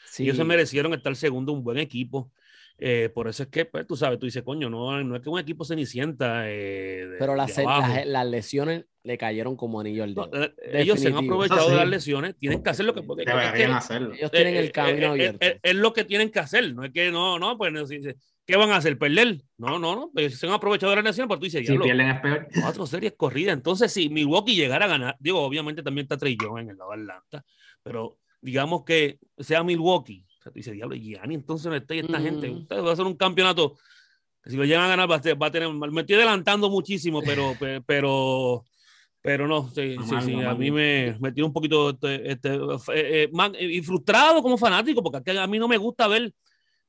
[0.08, 0.22] Sí.
[0.22, 2.30] Ellos se merecieron estar segundo, un buen equipo.
[2.78, 5.30] Eh, por eso es que, pues, tú sabes, tú dices, coño, no, no es que
[5.30, 6.42] un equipo se ni sienta.
[6.46, 10.30] Eh, Pero las, las, lesiones le cayeron como anillo al dedo.
[10.34, 13.00] Eh, ellos se han aprovechado de las lesiones, tienen que hacer lo que.
[13.00, 14.12] Deberían hacerlo.
[14.12, 15.46] Ellos tienen el camino abierto.
[15.62, 17.72] Es, lo que tienen que hacer, no es que no, no, pues
[18.44, 18.98] ¿qué van a hacer?
[18.98, 19.40] ¿Perder?
[19.56, 22.10] No, no, no, pues se han aprovechado de las lesiones, pero tú dices, si pierden
[22.10, 22.48] es peor.
[22.60, 23.54] Cuatro series corridas.
[23.54, 26.90] Entonces, si Milwaukee llegara a ganar, digo, obviamente también está Trey Young en el lado
[26.90, 27.44] de Atlanta,
[27.82, 32.20] pero digamos que sea Milwaukee sea, tú dices, diablo, Gianni, entonces no está y esta
[32.20, 32.50] gente.
[32.50, 33.76] Usted va a hacer un campeonato
[34.42, 35.68] que si lo llegan a ganar va a, tener.
[35.72, 37.54] Me estoy adelantando muchísimo, pero,
[37.86, 38.64] pero,
[39.20, 42.54] pero no, sí, sí, sí, a mí me, me un poquito este, este
[42.94, 46.32] eh, eh, y frustrado como fanático, porque a mí no me gusta ver.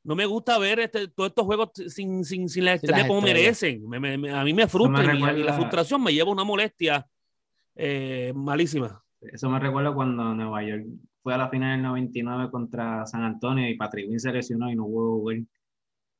[0.03, 3.83] No me gusta ver este, todos estos juegos sin, sin, sin la estrella como merecen.
[4.33, 7.05] a mí me frustra y, la frustración me lleva una molestia
[7.75, 9.03] eh, malísima.
[9.19, 10.85] Eso me recuerda cuando Nueva York
[11.27, 14.77] fue a la final del 99 contra San Antonio y Patrick Wynn se lesionó y
[14.77, 15.39] no pudo jugar.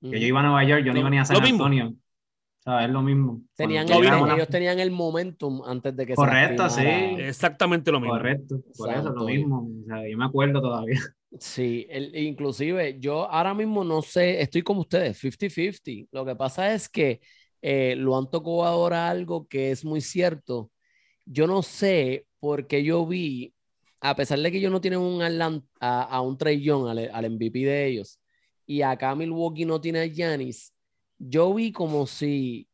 [0.02, 1.88] Que yo iba a Nueva York, yo no iba ni a San Antonio.
[1.88, 3.42] O sea, es lo mismo.
[3.56, 6.82] Tenían Ellos tenían el momentum antes de que Correcto, sí.
[6.82, 8.16] Exactamente lo mismo.
[8.16, 9.70] Correcto, por eso lo mismo.
[9.82, 11.00] O sea, yo me acuerdo todavía.
[11.40, 16.08] Sí, el, inclusive yo ahora mismo no sé, estoy como ustedes, 50-50.
[16.12, 17.20] Lo que pasa es que
[17.62, 20.72] eh, lo han tocado ahora algo que es muy cierto.
[21.26, 23.54] Yo no sé porque yo vi
[24.00, 25.22] a pesar de que ellos no tienen un
[25.80, 28.20] a, un Trey Young, al, MVP de ellos,
[28.66, 30.74] y acá Milwaukee no tiene a Giannis,
[31.18, 32.68] yo vi como si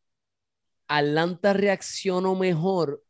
[0.88, 3.03] Atlanta reaccionó mejor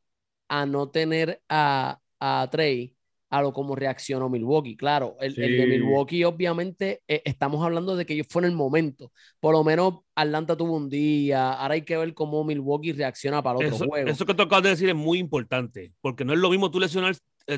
[0.48, 2.96] a no tener a, a Trey
[3.34, 4.78] a lo como reaccionó Milwaukee.
[4.78, 9.12] Claro, el, de Milwaukee obviamente eh, estamos hablando de que ellos fue en el momento.
[9.40, 13.60] Por lo menos Atlanta tuvo un día, ahora hay que ver cómo Milwaukee reacciona para
[13.60, 14.08] el otro juego.
[14.08, 16.80] Eso que tú acabas de decir es muy importante, porque no es lo mismo tú
[16.80, 17.16] lesionar,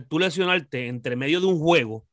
[0.07, 2.05] tú lesionarte entre medio de un juego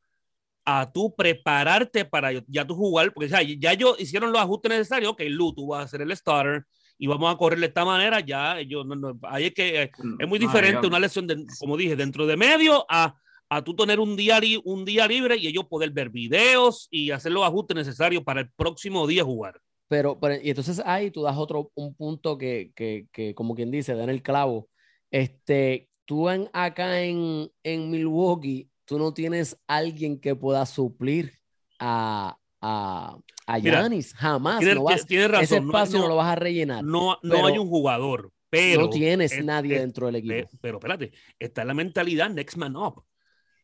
[0.65, 5.13] a tú prepararte para ya tú jugar, porque ya, ya ellos hicieron los ajustes necesarios,
[5.13, 6.65] ok, Lu, tú vas a ser el starter,
[6.99, 10.29] y vamos a correr de esta manera, ya ellos, no, ahí es que eh, es
[10.29, 13.17] muy diferente una lesión, de, como dije, dentro de medio a
[13.55, 17.33] a tú tener un día, un día libre y ellos poder ver videos y hacer
[17.33, 19.61] los ajustes necesarios para el próximo día jugar.
[19.89, 23.95] Pero, y entonces ahí tú das otro, un punto que, que, que como quien dice,
[23.95, 24.71] dan el clavo.
[25.11, 31.33] Este, tú en, acá en, en Milwaukee, tú no tienes alguien que pueda suplir
[31.79, 34.59] a, a, a Giannis, jamás.
[34.59, 35.43] Tienes, no vas, razón.
[35.43, 36.85] Ese espacio no, lo vas a rellenar.
[36.85, 38.83] No, no hay un jugador, pero...
[38.83, 40.51] No tienes nadie dentro del equipo.
[40.61, 43.03] pero espérate, está la mentalidad next man up.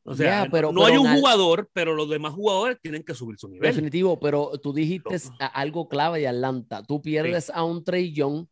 [0.05, 3.47] O sea, pero, no hay un jugador, pero los demás jugadores tienen que subir su
[3.47, 3.69] nivel.
[3.69, 6.83] Definitivo, pero tú dijiste algo clave de Atlanta.
[6.83, 8.47] Tú pierdes a un Trey Young,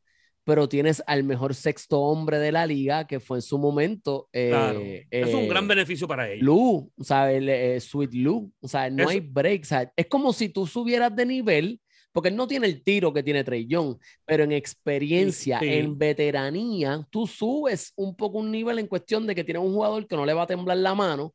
[0.46, 4.28] pero tienes al mejor sexto hombre de la liga, que fue en su momento.
[4.32, 6.44] Eh, es un gran eh, beneficio para ellos.
[6.44, 7.42] Lu, ¿sabes?
[7.44, 8.52] Eh, Sweet Lu.
[8.60, 9.66] O sea, no hay break.
[9.96, 11.80] Es como si tú subieras de nivel,
[12.12, 17.04] porque él no tiene el tiro que tiene Trey Young, pero en experiencia, en veteranía,
[17.10, 20.24] tú subes un poco un nivel en cuestión de que tienes un jugador que no
[20.24, 21.34] le va a temblar la mano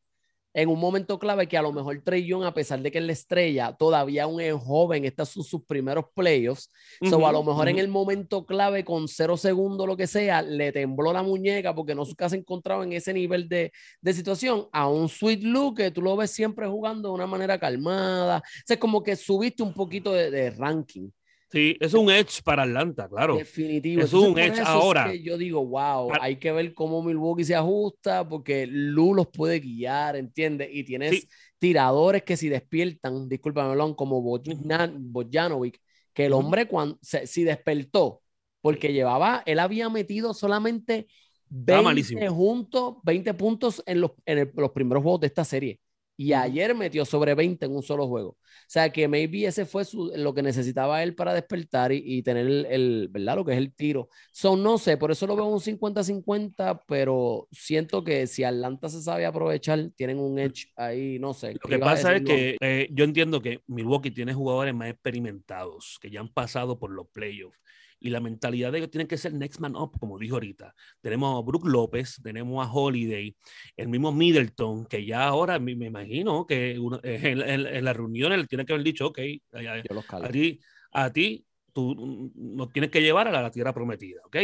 [0.54, 3.04] en un momento clave que a lo mejor Trey Young, a pesar de que es
[3.04, 6.72] la estrella, todavía aún es joven, estos son sus primeros playoffs.
[7.02, 10.72] o a lo mejor en el momento clave, con cero segundos, lo que sea, le
[10.72, 14.68] tembló la muñeca porque no se encontrado en ese nivel de, de, situación.
[14.72, 18.38] A un Sweet Luke, que tú lo ves siempre jugando de una manera calmada.
[18.40, 21.10] O sea, es como que subiste un poquito de, de ranking.
[21.52, 23.36] Sí, es un edge para Atlanta, claro.
[23.36, 24.02] Definitivo.
[24.02, 25.14] Es un edge ahora.
[25.14, 30.16] yo digo, wow, hay que ver cómo Milwaukee se ajusta porque Lu los puede guiar,
[30.16, 30.70] ¿entiendes?
[30.72, 31.28] Y tienes
[31.60, 35.82] tiradores que si despiertan, discúlpame, como Bojanovic,
[36.14, 38.22] que el hombre cuando si despertó,
[38.62, 41.08] porque llevaba, él había metido solamente
[41.50, 45.81] 20, juntos, 20 puntos en, los, en los primeros juegos de esta serie.
[46.22, 48.30] Y ayer metió sobre 20 en un solo juego.
[48.30, 49.82] O sea que maybe ese fue
[50.18, 53.38] lo que necesitaba él para despertar y, tener el, ¿verdad?
[53.38, 54.08] Lo que es el tiro.
[54.32, 59.02] Son, no sé, por eso lo veo un 50-50, pero siento que si Atlanta se
[59.02, 61.54] sabe aprovechar, tienen un edge ahí, no sé.
[61.54, 66.12] Lo que pasa es que eh, yo entiendo que Milwaukee tiene jugadores más experimentados, que
[66.12, 67.58] ya han pasado por los playoffs
[68.02, 70.74] y la mentalidad de ellos tiene que ser next man up, como dijo ahorita.
[71.00, 73.36] Tenemos a Brook López, tenemos a Holiday,
[73.78, 76.72] el mismo Middleton, que ya ahora me, imagino que
[77.04, 79.20] en, en, las reuniones tiene que haber dicho, ok,
[79.54, 80.60] a, ti,
[80.92, 84.38] a ti tú nos tienes que llevar a la, tierra prometida, ¿ok?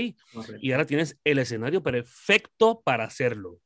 [0.61, 3.59] Y ahora tienes el escenario perfecto para hacerlo.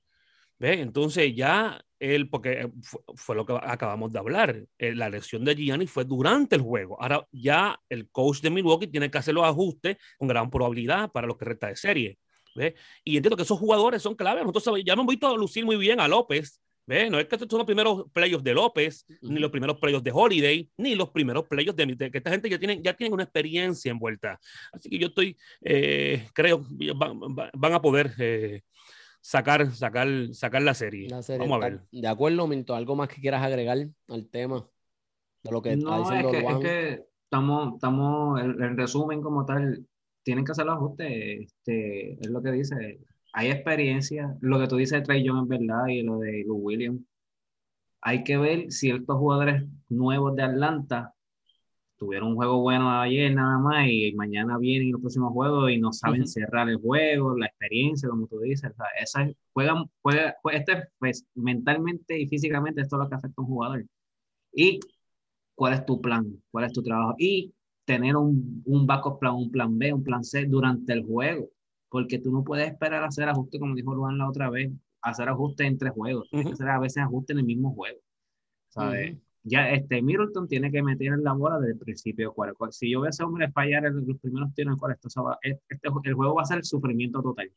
[0.61, 2.71] Entonces ya él, porque eh,
[3.15, 7.01] fue, lo que acabamos de hablar, eh, la lesión de Gianni fue durante el juego.
[7.01, 11.27] Ahora ya el coach de Milwaukee tiene que hacer los ajustes con gran probabilidad para
[11.27, 12.17] lo que resta de serie.
[13.03, 14.43] Y entiendo que esos jugadores son claves.
[14.43, 16.61] Nosotros ya hemos visto lucir muy bien a López.
[16.85, 20.11] No es que estos son los primeros playoffs de López, ni los primeros playoffs de
[20.13, 23.91] Holiday, ni los primeros playoffs de, que esta gente ya tiene, ya tienen una experiencia
[23.91, 24.37] envuelta.
[24.73, 27.17] Así que yo estoy, eh, creo, van,
[27.53, 28.11] van, a poder
[29.21, 31.07] sacar, sacar, sacar la serie.
[31.39, 31.81] Vamos a ver.
[31.91, 33.77] De acuerdo, Milton, ¿algo más que quieras agregar
[34.09, 34.67] al tema?
[35.43, 39.45] De lo que no, está diciendo es que, es que estamos, estamos, en resumen como
[39.45, 39.85] tal,
[40.23, 41.07] tienen que hacer los ajustes,
[41.47, 42.99] este, es lo que dice,
[43.33, 46.57] hay experiencia, lo que tú dices de Trey Young es verdad y lo de Lou
[46.57, 47.01] Williams.
[48.01, 51.13] Hay que ver si estos jugadores nuevos de Atlanta
[52.01, 55.93] tuvieron un juego bueno ayer nada más y mañana vienen los próximos juegos y no
[55.93, 58.71] saben cerrar el juego, la experiencia, como tú dices.
[58.99, 63.47] esa, juegan, juega, este, pues, mentalmente y físicamente esto es lo que afecta a un
[63.47, 63.85] jugador.
[64.51, 64.79] Y
[65.53, 67.13] cuál es tu plan, cuál es tu trabajo.
[67.19, 67.53] Y
[67.85, 71.49] tener un, un backup plan, un plan B, un plan C durante el juego.
[71.87, 74.71] Porque tú no puedes esperar a hacer ajustes, como dijo Luan la otra vez,
[75.03, 76.27] hacer ajustes entre juegos.
[76.31, 77.99] Tienes que hacer a veces ajustes en el mismo juego.
[78.69, 79.17] ¿Sabes?
[79.43, 82.33] Ya este Middleton tiene que meter en la bola desde el principio.
[82.33, 85.07] Cual, si yo veo a ese hombre fallar en los primeros tiros, cual esto
[85.41, 87.51] este, el juego va a ser el sufrimiento total.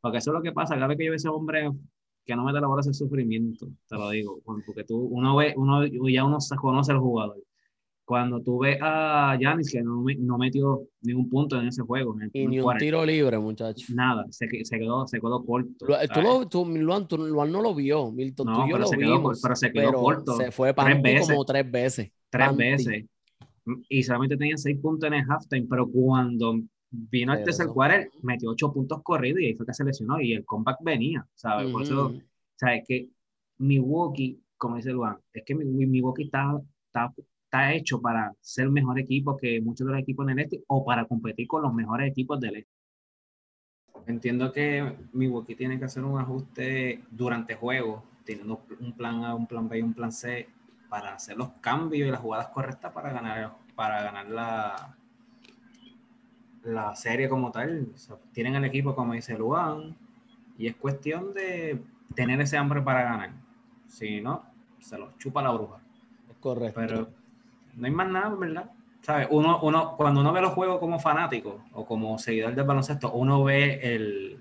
[0.00, 0.74] Porque eso es lo que pasa.
[0.74, 1.70] Cada vez que yo veo ese hombre
[2.24, 4.40] que no mete la bola es el sufrimiento, te lo digo.
[4.44, 7.42] Porque tú, uno ve, uno, ya uno conoce al jugador
[8.10, 12.16] cuando tú ves a Yanis que no, no, metió ningún punto en ese juego.
[12.32, 13.86] y ni un tiro libre, muchacho.
[13.94, 15.86] Nada, se, se, quedó, se quedó corto.
[15.86, 18.96] Tú, lo, tú, Luan, tú, Luan, no lo vio, Milton, no, tú yo lo se
[18.96, 19.20] vimos.
[19.20, 20.34] Quedó, pero se quedó corto.
[20.34, 22.10] Se fue para como tres veces.
[22.28, 23.04] Tres veces.
[23.88, 28.50] Y solamente tenía seis puntos en el halftime, pero cuando vino el tercer quarter, metió
[28.50, 31.70] ocho puntos corridos y ahí fue que se lesionó y el comeback venía, ¿sabes?
[31.70, 32.12] Por eso,
[32.56, 32.82] ¿sabes?
[32.88, 33.08] Que
[33.58, 37.14] Milwaukee, como dice Luan, es que Milwaukee está, está
[37.50, 40.84] está hecho para ser mejor equipo que muchos de los equipos en el este o
[40.84, 42.70] para competir con los mejores equipos del este.
[44.06, 49.48] Entiendo que Milwaukee tiene que hacer un ajuste durante juego, teniendo un plan A, un
[49.48, 50.48] plan B y un plan C
[50.88, 54.96] para hacer los cambios y las jugadas correctas para ganar, para ganar la,
[56.62, 57.88] la serie como tal.
[58.32, 59.96] tienen el equipo, como dice Luan,
[60.56, 61.82] y es cuestión de
[62.14, 63.32] tener ese hambre para ganar.
[63.88, 64.44] Si no,
[64.78, 65.80] se lo chupa la bruja.
[66.40, 66.80] Correcto.
[66.80, 67.19] Pero
[67.80, 68.70] no hay más nada, ¿verdad?
[69.00, 69.28] ¿Sabes?
[69.30, 73.42] Uno, uno, cuando uno ve los juegos como fanático o como seguidor del baloncesto, uno
[73.42, 74.38] ve el,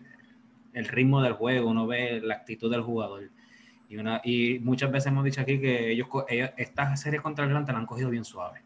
[0.74, 3.30] el ritmo del juego, uno ve la actitud del jugador.
[3.88, 7.52] Y, una, y muchas veces hemos dicho aquí que ellos, ellos esta serie contra el
[7.52, 8.62] Atlanta la han cogido bien suave.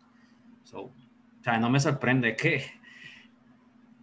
[0.73, 0.91] o
[1.41, 2.63] sea, no me sorprende que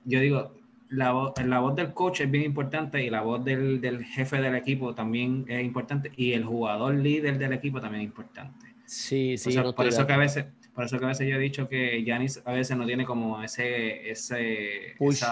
[0.04, 0.54] yo digo,
[0.88, 4.40] la voz, la voz del coach es bien importante y la voz del, del, jefe
[4.40, 8.66] del equipo también es importante y el jugador líder del equipo también es importante.
[8.86, 9.56] Sí, sí.
[9.76, 12.42] por, eso que a veces, por eso que a veces yo he dicho que Yanis
[12.44, 15.22] a veces no tiene como ese, ese push.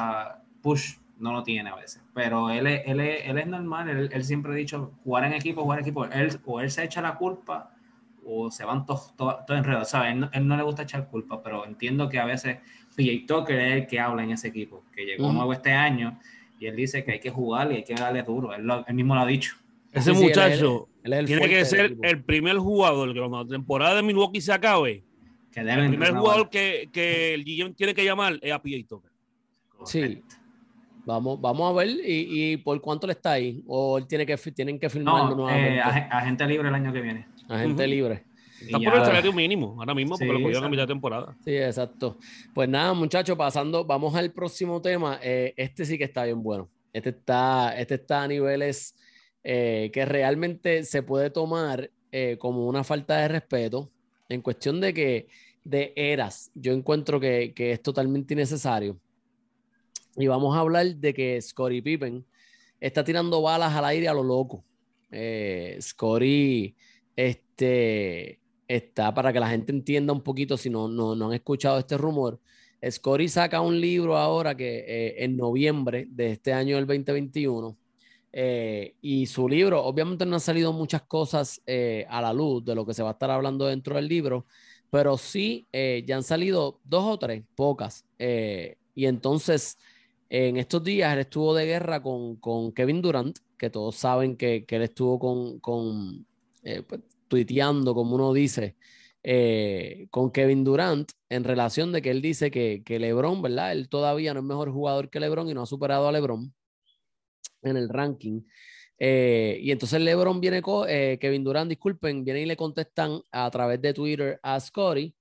[0.63, 2.03] push, no lo tiene a veces.
[2.15, 5.33] Pero él es, él es, él es normal, él, él, siempre ha dicho jugar en
[5.33, 6.05] equipo, jugar en equipo.
[6.05, 7.75] Él, o él se echa la culpa
[8.25, 9.91] o se van todos todo, todo enredados.
[9.91, 10.15] ¿sabes?
[10.15, 12.59] Él, él, no le gusta echar culpa, pero entiendo que a veces
[12.97, 16.19] PJ Tucker es el que habla en ese equipo, que llegó nuevo este año
[16.59, 18.53] y él dice que hay que jugar y hay que darle duro.
[18.53, 19.57] Él, él mismo lo ha dicho.
[19.93, 24.53] Ese muchacho tiene que ser el primer jugador que cuando la temporada de Milwaukee se
[24.53, 25.03] acabe,
[25.55, 29.11] el primer jugador que, que, el GM tiene que llamar es a PJ Tucker.
[29.85, 30.23] Sí.
[31.05, 33.63] Vamos, vamos a ver y, y, por cuánto le está ahí.
[33.67, 37.27] O él tiene que tienen que firmarlo no, eh, agente libre el año que viene.
[37.49, 38.25] Agente libre.
[38.61, 41.37] Está por el salario mínimo ahora mismo porque lo cogieron a mitad de temporada.
[41.45, 42.19] Sí, exacto.
[42.55, 45.19] Pues nada, muchachos, pasando, vamos al próximo tema.
[45.23, 46.69] Eh, este sí que está bien bueno.
[46.93, 48.95] Este está, este está a niveles
[49.45, 53.91] eh, que realmente se puede tomar eh, como una falta de respeto
[54.29, 55.29] en cuestión de que
[55.65, 58.99] de eras, yo encuentro que, es totalmente innecesario.
[60.17, 62.25] Y vamos a hablar de que Scottie Pippen
[62.81, 64.65] está tirando balas al aire a lo loco.
[65.11, 65.79] Eh,
[67.17, 71.79] este, está, para que la gente entienda un poquito, si no, no, no han escuchado
[71.79, 72.41] este rumor,
[72.89, 77.77] Scottie saca un libro ahora que eh, en noviembre de este año del 2021
[78.41, 82.77] eh, y su libro, obviamente no han salido muchas cosas eh, a la luz de
[82.77, 84.47] lo que se va a estar hablando dentro del libro,
[84.91, 88.05] pero sí eh, ya han salido dos o tres, pocas.
[88.95, 89.77] y entonces,
[90.31, 94.65] en estos días él estuvo de guerra con, con Kevin Durant, que todos saben que,
[94.65, 96.25] que él estuvo con, con
[96.63, 98.77] pues, tuiteando, como uno dice,
[100.11, 103.73] con Kevin Durant en relación de que él dice que, que LeBron, ¿verdad?
[103.73, 106.55] Él todavía no es mejor jugador que LeBron y no ha superado a LeBron
[107.63, 108.43] en el ranking.
[108.99, 113.81] Eh, y entonces LeBron viene, eh, Kevin Durant, disculpen, viene y le contestan a través
[113.81, 115.15] de Twitter a Scotty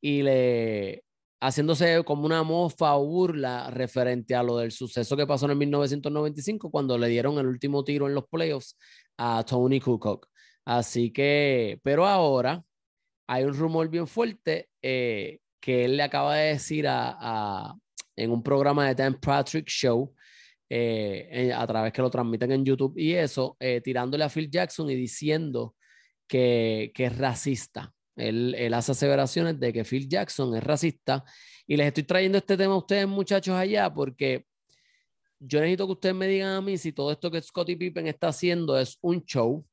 [0.00, 1.04] y le
[1.40, 5.58] haciéndose como una mofa o burla referente a lo del suceso que pasó en el
[5.58, 8.76] 1995 cuando le dieron el último tiro en los playoffs
[9.18, 10.26] a Tony Kukoc.
[10.64, 12.62] Así que, pero ahora
[13.26, 17.74] hay un rumor bien fuerte eh, que él le acaba de decir a,
[18.16, 20.14] en un programa de Dan Patrick Show
[20.70, 24.90] eh, a través que lo transmiten en YouTube y eso, eh, tirándole a Phil Jackson
[24.90, 25.74] y diciendo
[26.26, 27.92] que, es racista.
[28.16, 31.24] Él, hace aseveraciones de que Phil Jackson es racista
[31.66, 34.44] y les estoy trayendo este tema a ustedes muchachos allá porque
[35.38, 38.28] yo necesito que ustedes me digan a mí si todo esto que Scottie Pippen está
[38.28, 39.64] haciendo es un show,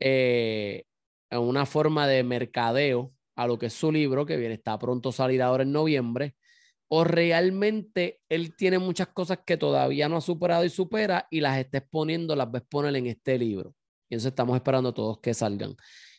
[0.00, 0.84] eh,
[1.30, 5.12] una forma de mercadeo a lo que es su libro, que viene, está pronto a
[5.12, 6.34] salir ahora en noviembre,
[6.92, 11.56] o realmente él tiene muchas cosas que todavía no ha superado y supera y las
[11.58, 13.76] está exponiendo, las va a exponer en este libro.
[14.08, 15.76] Y entonces estamos esperando todos que salgan.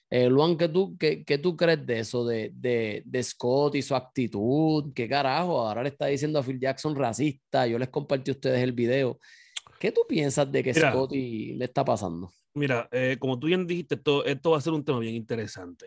[0.10, 3.96] Eh, Luan, ¿qué tú, qué, tú crees de eso, de, de, de, Scott y su
[3.96, 4.94] actitud?
[4.94, 5.60] ¿Qué carajo?
[5.60, 7.68] Ahora le está diciendo a Phil Jackson racista.
[7.68, 9.20] Yo les compartí a ustedes el video.
[9.78, 12.32] ¿Qué tú piensas de que Scott le está pasando?
[12.54, 15.86] Mira, eh, como tú bien dijiste, esto, esto va a ser un tema bien interesante.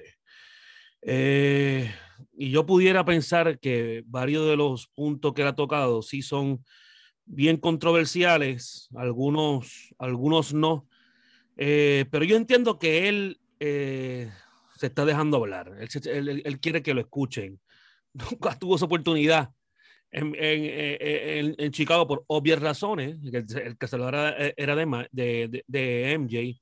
[1.00, 1.90] Eh,
[2.32, 6.64] y yo pudiera pensar que varios de los puntos que él ha tocado sí son
[7.24, 10.86] bien controversiales, algunos, algunos no.
[11.56, 14.30] Eh, pero yo entiendo que él eh,
[14.76, 15.72] se está dejando hablar.
[15.78, 17.60] Él, quiere que lo escuchen.
[18.12, 19.50] Nunca tuvo esa oportunidad
[20.10, 23.16] en, en, en, Chicago por obvias razones.
[23.24, 26.60] El, que se lo era, era de, de, de MJ.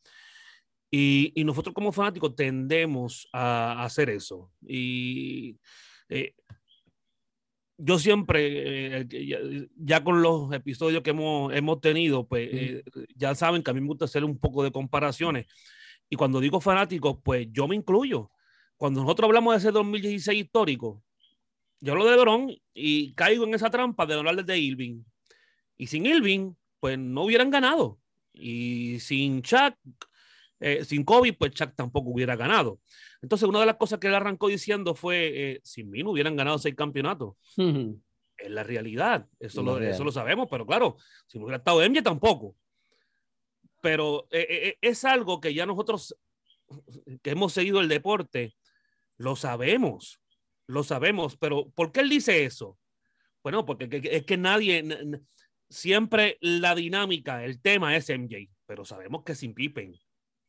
[0.94, 4.52] Y, y, nosotros como fanáticos tendemos a, hacer eso.
[4.60, 5.56] Y
[6.10, 6.34] eh,
[7.78, 12.84] yo siempre, eh, ya, con los episodios que hemos, hemos tenido, pues eh,
[13.16, 15.46] ya saben que a mí me gusta hacer un poco de comparaciones.
[16.10, 18.30] Y cuando digo fanáticos, pues yo me incluyo.
[18.76, 21.02] Cuando nosotros hablamos de ese 2016 histórico,
[21.80, 25.02] yo hablo de LeBron y caigo en esa trampa de hablar de Irving.
[25.78, 27.98] Y sin Irving, pues no hubieran ganado.
[28.34, 29.74] Y sin Chuck,
[30.64, 32.78] eh, sin COVID, pues Chuck tampoco hubiera ganado.
[33.20, 36.36] Entonces, una de las cosas que él arrancó diciendo fue, eh, sin mí no hubieran
[36.36, 37.34] ganado seis campeonatos.
[38.36, 40.96] Es la realidad, eso, lo, eso lo sabemos, pero claro,
[41.26, 42.54] si no hubiera estado MJ tampoco.
[43.80, 46.16] Pero eh, es algo que ya nosotros,
[47.22, 48.54] que hemos seguido el deporte,
[49.16, 50.20] lo sabemos,
[50.68, 52.78] lo sabemos, pero ¿por qué él dice eso?
[53.42, 54.84] Bueno, porque es que nadie,
[55.68, 59.98] siempre la dinámica, el tema es MJ, pero sabemos que sin Pippen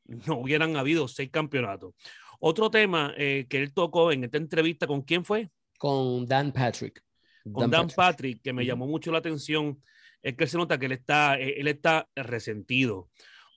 [0.06, 1.94] no hubieran habido seis campeonatos.
[2.40, 5.50] Otro tema eh, que él tocó en esta entrevista, ¿con quién fue?
[5.78, 7.02] Con Dan Patrick.
[7.50, 8.42] Con Dan, Patrick.
[8.42, 9.82] que me llamó mucho la atención,
[10.22, 13.10] es que se nota que él está, eh, él está resentido,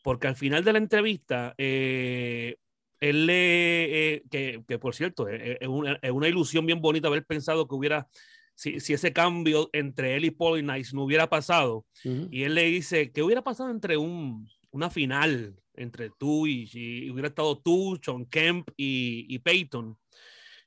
[0.03, 2.57] porque al final de la entrevista, eh,
[3.01, 7.75] él le, que, que, por cierto, es una, una, ilusión bien bonita haber pensado que
[7.75, 8.09] hubiera,
[8.55, 12.65] si, si ese cambio entre él y Paul Nice no hubiera pasado, y él le
[12.65, 17.99] dice, ¿qué hubiera pasado entre un, una final entre tú y, si hubiera estado tú,
[18.05, 19.99] John Kemp y, y Peyton.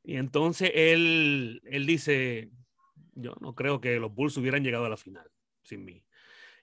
[0.04, 2.50] Y entonces él, él dice,
[3.14, 5.30] yo no creo que los Bulls hubieran llegado a la final
[5.64, 6.04] sin mí.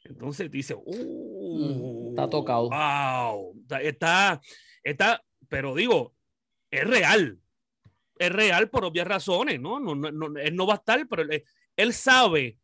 [0.05, 2.71] Entonces dice, uh, está tocado.
[2.71, 4.41] Wow, está,
[4.83, 6.15] está, pero digo,
[6.71, 7.41] es real.
[8.19, 9.79] Es real por obvias razones, ¿no?
[9.79, 11.45] no, no, él no va a estar, pero él,
[11.77, 12.59] él sabe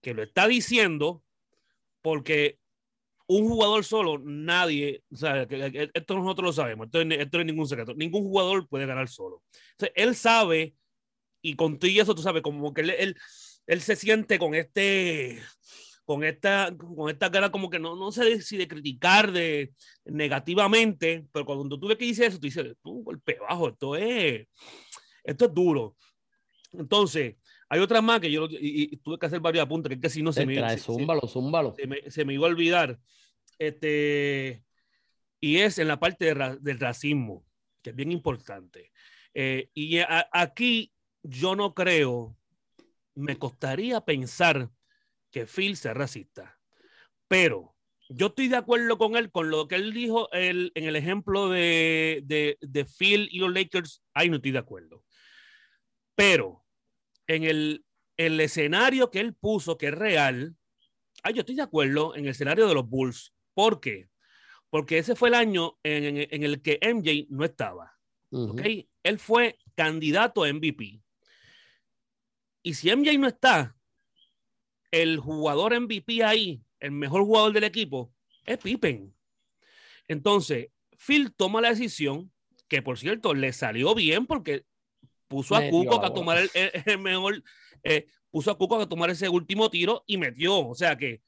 [0.00, 1.22] que lo está diciendo
[2.00, 2.58] porque
[3.26, 7.68] un jugador solo, nadie, o sea, esto nosotros lo sabemos, esto, esto no es ningún
[7.68, 9.42] secreto, ningún jugador puede ganar solo.
[9.94, 10.74] él sabe,
[11.40, 13.16] y contigo eso tú sabes, como que él, él,
[13.66, 15.40] él, se siente con este,
[16.04, 19.72] con esta, con esta cara como que no, no sé si de criticar de,
[20.04, 24.46] negativamente, pero cuando tú ves que dice eso, tú dices, un golpe bajo, esto es,
[25.24, 25.96] esto es duro.
[26.72, 27.36] Entonces,
[27.68, 30.22] hay otras más que yo y, tuve que hacer varios apuntes, que es que si
[30.22, 31.74] no se, me, trae, zúmbalo, zúmbalo.
[31.74, 32.98] Se, me, se, me, iba a olvidar.
[33.58, 34.64] Este,
[35.40, 37.44] y es en la parte del racismo,
[37.82, 38.92] que es bien importante.
[39.34, 39.98] Eh, y
[40.32, 42.36] aquí yo no creo,
[43.14, 44.70] me costaría pensar
[45.30, 46.58] que Phil sea racista,
[47.28, 47.74] pero
[48.08, 52.22] yo estoy de acuerdo con él, con lo que él dijo en el ejemplo de,
[52.24, 55.04] de, de Phil y los Lakers, ahí no estoy de acuerdo.
[56.14, 56.63] Pero
[57.26, 57.84] en el,
[58.16, 60.56] el escenario que él puso, que es real,
[61.22, 63.32] ah, yo estoy de acuerdo en el escenario de los Bulls.
[63.54, 64.08] ¿Por qué?
[64.70, 67.96] Porque ese fue el año en, en, el que MJ no estaba.
[68.30, 68.88] ¿okay?
[69.02, 71.00] Él fue candidato a MVP.
[72.62, 73.76] Y si MJ no está,
[74.90, 78.12] el jugador MVP ahí, el mejor jugador del equipo,
[78.44, 79.14] es Pippen.
[80.08, 82.32] Entonces, Phil toma la decisión,
[82.68, 84.64] que por cierto le salió bien porque
[85.28, 87.42] puso a Cuco a tomar el, mejor,
[87.82, 90.66] eh, puso a Cuco a tomar ese último tiro y metió.
[90.66, 91.22] O sea que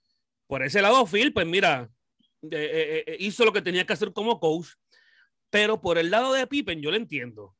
[0.46, 1.90] por ese lado, Phil, pues mira,
[2.42, 4.68] eh, eh, hizo lo que tenía que hacer como coach.
[5.50, 7.56] Pero por el lado de Pippen, yo lo entiendo.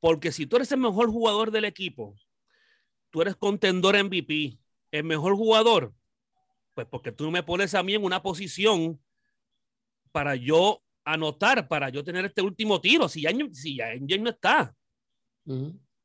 [0.00, 2.14] Porque si tú eres el mejor jugador del equipo,
[3.10, 4.58] tú eres contendor MVP,
[4.92, 5.94] el mejor jugador,
[6.74, 9.00] pues porque tú me pones a mí en una posición
[10.12, 14.76] para yo anotar, para yo tener este último tiro, si ya, si ya no está.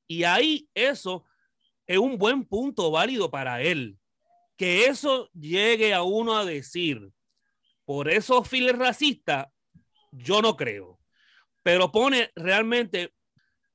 [0.08, 1.26] Y ahí eso
[1.88, 3.98] es un buen punto válido para él.
[4.58, 7.12] Que eso llegue a uno a decir,
[7.86, 9.48] por esos files racistas,
[10.12, 11.00] yo no creo.
[11.64, 13.14] Pero pone realmente,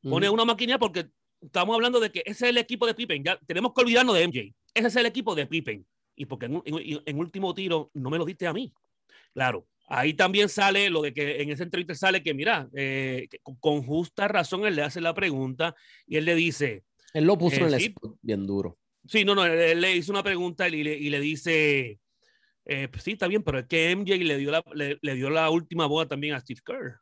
[0.03, 1.11] pone una máquina porque
[1.41, 3.25] estamos hablando de que ese es el equipo de Pippen.
[3.25, 4.55] Ya tenemos que olvidarnos de MJ.
[4.75, 5.87] Ese es el equipo de Pippen.
[6.15, 8.73] Y porque en, último tiro no me lo diste a mí.
[9.33, 13.29] Claro, ahí también sale lo de que en ese entrevista sale que, mira, eh,
[13.61, 15.75] con justa razón él le hace la pregunta
[16.07, 16.85] y él le dice.
[17.15, 18.79] Él lo puso en el eh, bien duro.
[19.07, 21.99] Sí, no, no, él, le hizo una pregunta y le, y le dice.
[22.67, 25.49] Eh, pues sí, está bien, pero es que MJ le dio la, le, dio la
[25.49, 26.99] última boda también a Steve Kerr.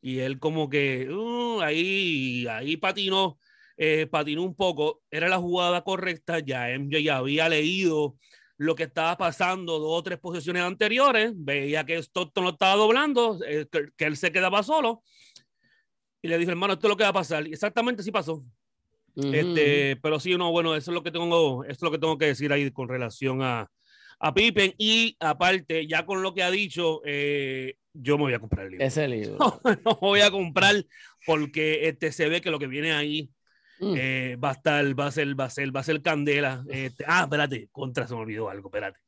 [0.00, 3.38] Y él como que uh, ahí, ahí patinó,
[3.76, 5.02] eh, patinó un poco.
[5.10, 8.16] Era la jugada correcta, ya MJ ya había leído
[8.58, 13.38] lo que estaba pasando dos o tres posiciones anteriores, veía que Stockton lo estaba doblando,
[13.46, 15.02] eh, que, él se quedaba solo.
[16.20, 17.46] Y le dije, hermano, esto es lo que va a pasar.
[17.46, 18.44] Y exactamente sí pasó.
[19.14, 22.18] este, pero sí, no, bueno, eso es lo que tengo, eso es lo que tengo
[22.18, 23.70] que decir ahí con relación a,
[24.18, 24.74] a Pippen.
[24.76, 28.72] Y aparte, ya con lo que ha dicho, eh, yo me voy a comprar el
[28.72, 28.86] libro.
[28.86, 29.38] Ese libro.
[29.84, 30.84] No, voy a comprar
[31.24, 33.30] porque este, se ve que lo que viene ahí
[33.80, 33.94] mm.
[33.96, 36.64] eh, va a estar, va a ser, va a ser, va a ser candela.
[36.68, 38.98] Este, ah, espérate, contra, se me olvidó algo, espérate.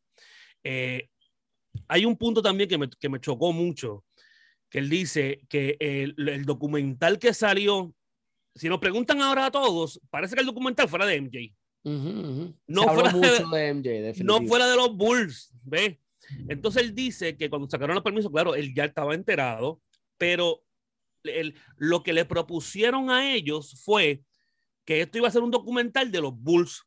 [0.65, 1.09] Eh,
[1.89, 4.05] hay un punto también que me, que me, chocó mucho,
[4.69, 7.95] que él dice que el, el, documental que salió,
[8.55, 11.55] si nos preguntan ahora a todos, parece que el documental fuera de MJ.
[11.83, 15.97] No, fuera de, MJ, no fuera de los Bulls, ¿ves?
[16.49, 19.81] Entonces él dice que cuando sacaron los permisos, claro, él ya estaba enterado,
[20.19, 20.63] pero
[21.77, 24.23] lo que le propusieron a ellos fue
[24.85, 26.87] que esto iba a ser un documental de los Bulls.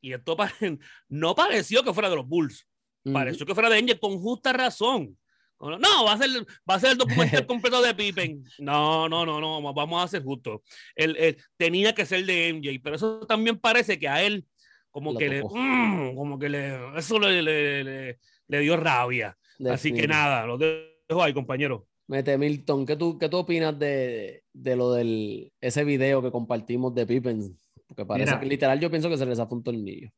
[0.00, 0.36] Y esto
[1.08, 2.68] no pareció que fuera de los Bulls,
[3.12, 5.16] pareció que fuera de Angel con justa razón.
[5.58, 6.28] No, va a ser,
[6.68, 8.44] va a ser el documental completo de Pippen.
[8.58, 10.60] No, no, no, no, vamos a ser justos.
[10.94, 14.46] Él, tenía que ser de MJ, pero eso también parece que a él,
[14.90, 18.18] como que le, mm, como que le, eso le,
[18.48, 19.36] le dio rabia.
[19.70, 21.86] Así que nada, lo dejo ahí, compañero.
[22.08, 26.94] Mete Milton, ¿qué tú, qué tú opinas de, de, lo del ese video que compartimos
[26.94, 27.58] de Pippen?
[27.88, 30.10] Porque parece que literal yo pienso que se les apuntó el niño.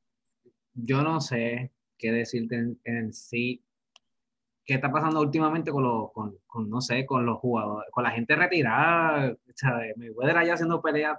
[0.75, 3.65] Yo no sé qué decirte en, sí.
[4.65, 8.11] ¿Qué está pasando últimamente con los, con, con, no sé, con los jugadores, con la
[8.11, 9.35] gente retirada?
[9.55, 9.97] ¿sabes?
[9.97, 11.19] Mayweather allá haciendo peleas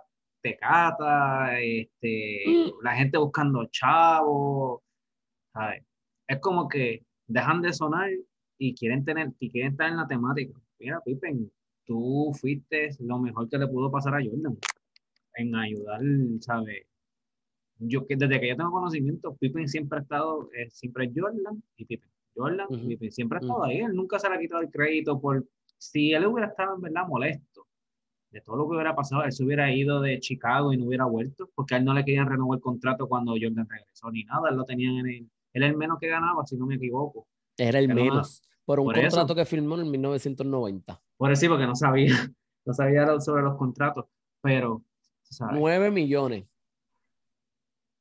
[0.59, 2.83] cata este, mm.
[2.83, 4.81] la gente buscando chavos,
[5.53, 5.83] ¿sabes?
[6.27, 8.09] es como que dejan de sonar
[8.59, 10.59] y quieren tener, y quieren estar en la temática.
[10.77, 11.51] Mira, Pippen,
[11.85, 14.57] tú fuiste lo mejor que le pudo pasar a Jordan
[15.35, 16.01] en ayudar,
[16.41, 16.85] ¿sabes?
[17.79, 21.63] Yo que desde que yo tengo conocimiento, Pippen siempre ha estado, eh, siempre es Jordan
[21.77, 22.09] y Pippen.
[22.35, 23.79] Jordan y Pippen siempre ha estado ahí.
[23.79, 25.47] Él nunca se le ha quitado el crédito por
[25.77, 27.65] si él hubiera estado en verdad molesto
[28.31, 31.05] de todo lo que hubiera pasado, él se hubiera ido de Chicago y no hubiera
[31.05, 34.49] vuelto, porque a él no le querían renovar el contrato cuando Jordan regresó ni nada,
[34.49, 37.27] él lo tenían en el, él es el menos que ganaba, si no me equivoco.
[37.57, 38.43] Era el menos.
[38.69, 41.01] Por un contrato que firmó en 1990.
[41.17, 42.05] Por eso sí, porque no sabía,
[42.65, 44.05] no sabía sobre los contratos,
[44.43, 44.83] pero...
[45.39, 46.45] 9 millones.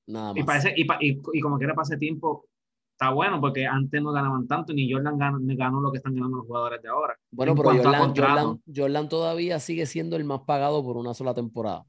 [0.09, 0.37] Nada más.
[0.37, 2.45] Y, parece, y, y, y, como quiera pase tiempo,
[2.93, 6.37] está bueno, porque antes no ganaban tanto, ni Jordan ganó, ganó lo que están ganando
[6.37, 7.19] los jugadores de ahora.
[7.31, 11.87] Bueno, pero Jordan, Jordan, Jordan, todavía sigue siendo el más pagado por una sola temporada.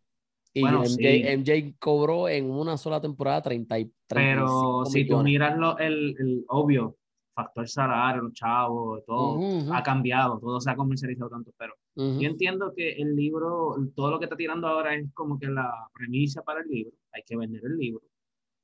[0.53, 6.15] Y MJ, cobró en una sola temporada 30 y Pero si tú miras lo, el,
[6.17, 6.95] el, obvio,
[7.43, 9.39] factor salario, los chavos, todo
[9.73, 14.19] ha cambiado, todo se ha comercializado tanto, pero yo entiendo que el libro, todo lo
[14.19, 17.61] que está tirando ahora es como que la premisa para el libro, hay que vender
[17.65, 18.01] el libro.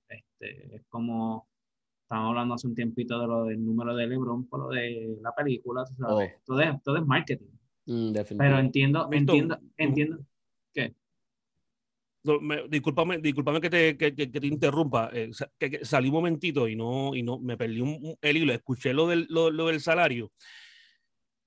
[0.07, 1.47] Este, es como,
[2.03, 5.33] estamos hablando hace un tiempito de lo del número de Lebron por lo de la
[5.33, 6.33] película, ¿sabes?
[6.37, 6.41] Oh.
[6.45, 7.51] Todo, es, todo es marketing.
[7.87, 10.19] Mm, pero entiendo, entiendo, entiendo,
[10.73, 10.95] ¿qué?
[12.41, 16.75] Me, discúlpame, discúlpame que te, que, que te interrumpa, eh, que, salí un momentito y
[16.75, 20.31] no, y no me perdí un, el hilo, escuché lo del, lo, del salario.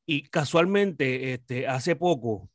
[0.06, 2.48] Y casualmente este, hace poco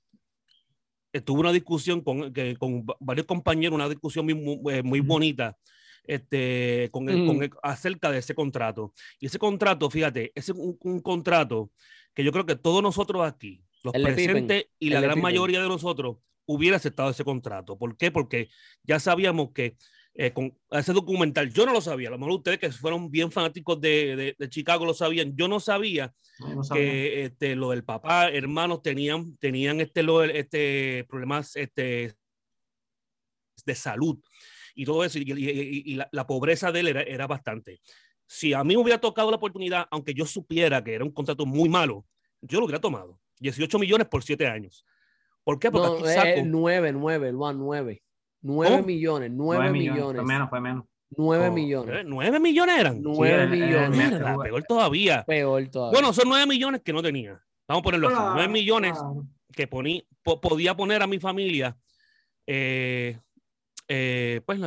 [1.25, 5.55] tuve una discusión con, con varios compañeros, una discusión muy, muy, eh, bonita
[6.03, 8.93] este, con, con acerca de ese contrato.
[9.19, 11.71] Y ese contrato, fíjate, es un, un contrato
[12.13, 16.17] que yo creo que todos nosotros aquí, los presentes y la gran mayoría de nosotros,
[16.45, 17.77] hubiera aceptado ese contrato.
[17.77, 18.11] ¿Por qué?
[18.11, 18.49] Porque
[18.83, 19.77] ya sabíamos que
[20.15, 23.31] eh, con ese documental, yo no lo sabía, a lo mejor ustedes que fueron bien
[23.31, 26.13] fanáticos de, de, Chicago lo sabían, yo no sabía,
[26.71, 32.13] que este, lo del papá, hermanos tenían, tenían este, lo, este, problemas este,
[33.65, 34.19] de salud
[34.75, 37.81] y todo eso, y, la, pobreza de él era, era bastante.
[38.27, 41.47] Si a mí me hubiera tocado la oportunidad, aunque yo supiera que era un contrato
[41.47, 42.05] muy malo,
[42.39, 43.19] yo lo hubiera tomado.
[43.39, 44.85] 18 millones por 7 años.
[45.43, 45.71] ¿Por qué?
[45.71, 46.41] Porque no, aquí saco...
[46.45, 48.03] 9, 9, 9.
[48.41, 50.21] 9 millones, 9, millones.
[50.21, 50.85] Fue menos, fue menos.
[51.15, 52.05] 9 millones.
[52.05, 53.01] 9 millones eran.
[53.01, 54.21] 9 millones.
[54.43, 55.23] peor todavía.
[55.25, 55.99] Peor todavía.
[55.99, 57.41] Bueno, son 9 millones que no tenía.
[57.67, 58.17] Vamos a ponerlo así.
[58.17, 58.97] 9 millones
[59.55, 61.77] que poní, podía poner a mi familia
[62.47, 63.17] eh,
[63.87, 64.59] eh, pues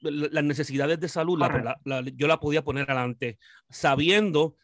[0.00, 1.40] las necesidades de salud,
[2.14, 3.38] yo la podía poner adelante,
[3.70, 4.56] sabiendo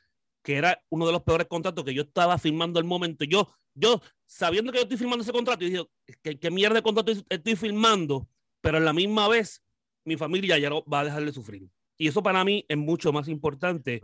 [0.43, 3.25] que era uno de los peores contratos que yo estaba firmando al momento.
[3.25, 3.49] Yo,
[3.81, 5.91] yo sabiendo que yo estoy firmando ese contrato, y digo,
[6.22, 8.28] ¿qué, qué mierda de contrato estoy firmando?
[8.61, 9.64] pero a la misma vez
[10.05, 11.68] mi familia ya no va a dejar de sufrir.
[11.97, 14.01] Y eso para mí es mucho más importante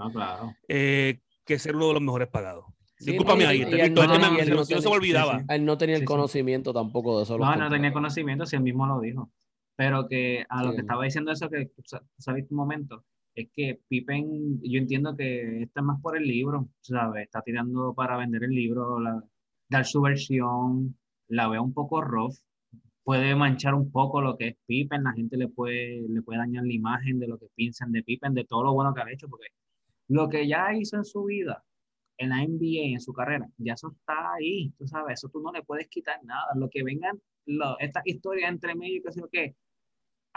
[0.68, 2.66] eh, que ser uno de los mejores pagados.
[2.98, 5.44] Discúlpame ahí, él no, se me olvidaba.
[5.48, 7.38] Él no tenía el conocimiento tampoco de eso.
[7.38, 9.30] No, no tenía conocimiento, si él mismo lo dijo.
[9.76, 11.70] Pero que a lo que estaba diciendo eso, que
[12.18, 13.04] sabes un momento,
[13.34, 17.24] es que Pippen, yo entiendo que está más por el libro, ¿sabes?
[17.24, 18.98] Está tirando para vender el libro,
[19.68, 20.96] dar su versión,
[21.28, 22.34] la veo un poco rough,
[23.04, 26.64] puede manchar un poco lo que es Pippen, la gente le puede, le puede dañar
[26.64, 29.28] la imagen de lo que piensan de Pippen, de todo lo bueno que ha hecho,
[29.28, 29.48] porque
[30.08, 31.64] lo que ya hizo en su vida,
[32.18, 35.52] en la NBA, en su carrera, ya eso está ahí, tú sabes, eso tú no
[35.52, 36.46] le puedes quitar nada.
[36.56, 39.54] Lo que vengan, lo, estas historias entre medio, que sé lo que,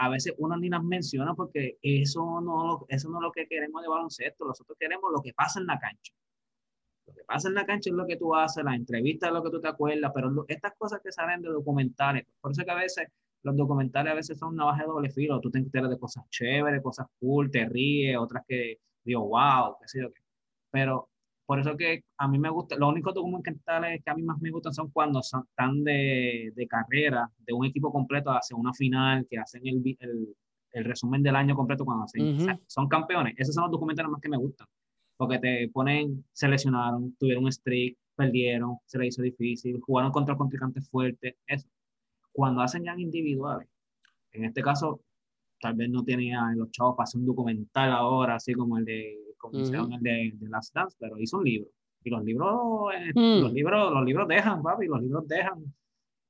[0.00, 3.82] a veces uno ni las menciona porque eso no, eso no es lo que queremos
[3.82, 6.12] de baloncesto, nosotros queremos lo que pasa en la cancha.
[7.10, 9.42] Lo que pasa en la cancha es lo que tú haces, la entrevista es lo
[9.42, 12.76] que tú te acuerdas, pero estas cosas que salen de documentales, por eso que a
[12.76, 13.08] veces
[13.42, 16.28] los documentales a veces son una baja de doble filo, tú te enteras de cosas
[16.30, 20.20] chéveres, cosas cool, te ríes, otras que digo, wow, qué sé yo qué.
[20.70, 21.08] Pero
[21.46, 24.50] por eso que a mí me gusta, los únicos documentales que a mí más me
[24.50, 29.26] gustan son cuando son, están de, de carrera, de un equipo completo hacia una final,
[29.28, 30.36] que hacen el, el,
[30.72, 33.34] el resumen del año completo cuando hacen, son campeones.
[33.36, 34.68] Esos son los documentales más que me gustan
[35.20, 40.34] porque te ponen, se lesionaron, tuvieron un streak, perdieron, se les hizo difícil, jugaron contra
[40.34, 41.68] contrincantes fuertes, eso.
[42.32, 43.68] Cuando hacen ya individuales,
[44.32, 45.02] en este caso,
[45.60, 49.18] tal vez no tenía los chavos para hacer un documental ahora, así como el de,
[49.36, 51.68] como el de, de Last Dance, pero hizo un libro.
[52.02, 53.42] Y los libros, eh, mm.
[53.42, 55.62] los libros, los libros dejan, papi, los libros dejan.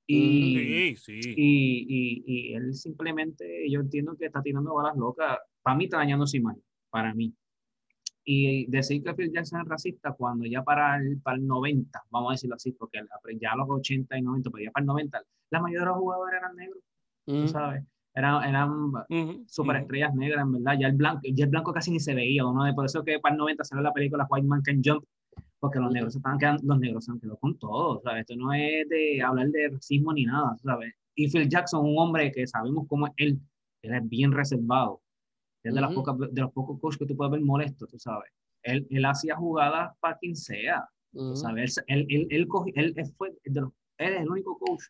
[0.05, 1.35] Y, sí, sí.
[1.37, 5.39] Y, y, y, él simplemente, yo entiendo que está tirando balas locas.
[5.63, 7.33] Para mí está dañando su imagen, para mí.
[8.33, 12.31] Y decir que Phil Jackson es racista cuando ya para el, para el 90, vamos
[12.31, 13.01] a decirlo así, porque
[13.41, 15.97] ya a los 80 y 90, pero ya para el 90, la mayoría de los
[15.97, 16.79] jugadores eran negros,
[17.27, 17.83] tú sabes.
[18.15, 20.79] Eran, eran superestrellas negras, en verdad.
[20.79, 22.45] Ya el, blanco, ya el blanco casi ni se veía.
[22.45, 25.05] De, por eso que para el 90 salió la película White Man Can Jump,
[25.59, 28.21] porque los negros se estaban quedando, los negros se han quedado con todo, ¿sabes?
[28.21, 30.95] Esto no es de hablar de racismo ni nada, ¿sabes?
[31.17, 33.41] Y Phil Jackson, un hombre que sabemos cómo es él,
[33.83, 35.01] él es bien reservado,
[35.63, 38.31] es de, las pocas, de los pocos coaches que tú puedes ver molesto, tú sabes.
[38.63, 40.89] Él, él hacía jugadas para quien sea.
[41.35, 42.49] sabes, él, él, él,
[42.97, 44.85] él, fue de los, él es el único coach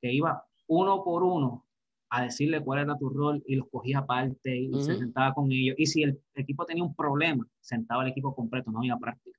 [0.00, 1.66] que iba uno por uno
[2.10, 5.76] a decirle cuál era tu rol y los cogía aparte y se sentaba con ellos.
[5.78, 9.38] Y si el equipo tenía un problema, sentaba el equipo completo, no había práctica.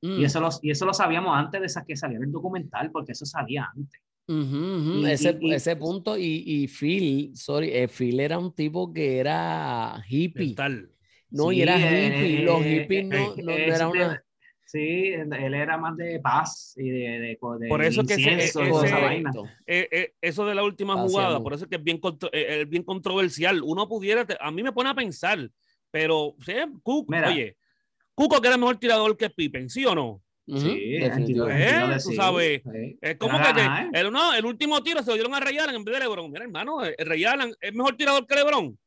[0.00, 0.24] Y, mm.
[0.24, 3.68] eso lo, y eso lo sabíamos antes de que saliera el documental, porque eso salía
[3.74, 4.00] antes
[5.06, 10.54] ese, ese, punto, y, y, Phil, sorry, eh, Phil era un tipo que era hippie.
[11.30, 12.42] No, y era hippie.
[12.42, 14.24] Los hippies no, no, era una.
[14.66, 19.30] Sí, él era más de paz y de, de, por eso que ese, vaina.
[19.66, 21.98] Eh, eh, eso de la última jugada, por eso es que es bien,
[22.68, 23.62] bien controversial.
[23.62, 25.50] Uno pudiera, a mí me pone a pensar,
[25.90, 26.52] pero, ¿sí?
[26.82, 27.56] Cook, oye,
[28.18, 30.20] Cuco que era mejor tirador que Pippen, ¿sí o no?
[30.48, 30.98] Sí,
[32.04, 32.62] tú sabes,
[33.00, 33.50] es como que
[33.92, 36.30] el, no, el último tiro se lo dieron a Ray en vez de LeBron.
[36.30, 37.24] Mira, hermano, el Ray
[37.60, 38.78] es mejor tirador que LeBron.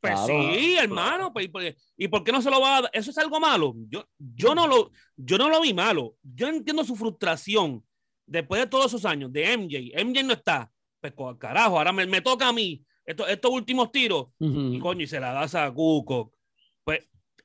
[0.00, 1.48] Pues sí, hermano, pues,
[1.96, 2.90] ¿y por qué no se lo va a dar?
[2.92, 3.74] Eso es algo malo.
[3.88, 6.14] Yo, yo, no lo, yo no lo vi malo.
[6.22, 7.84] Yo entiendo su frustración
[8.24, 10.04] después de todos esos años de MJ.
[10.04, 10.70] MJ no está.
[11.00, 14.26] Pues carajo, ahora me, me toca a mí estos, estos últimos tiros.
[14.38, 16.32] Y coño, y se la das a Cuco.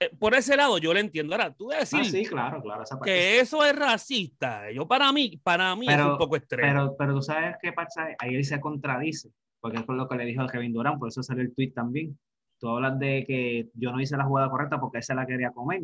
[0.04, 1.34] Eh, por ese lado yo le entiendo.
[1.34, 4.70] Ahora, tú decir ah, sí, claro, claro, que eso es racista.
[4.72, 6.68] Yo para mí, para mí es un poco extremo.
[6.68, 10.16] Pero, pero tú sabes qué pasa, ahí él se contradice, porque es por lo que
[10.16, 12.18] le dijo a Kevin Durant, por eso sale el tweet también.
[12.60, 15.52] tú hablas de que yo no hice la jugada correcta porque él se la quería
[15.52, 15.82] comer,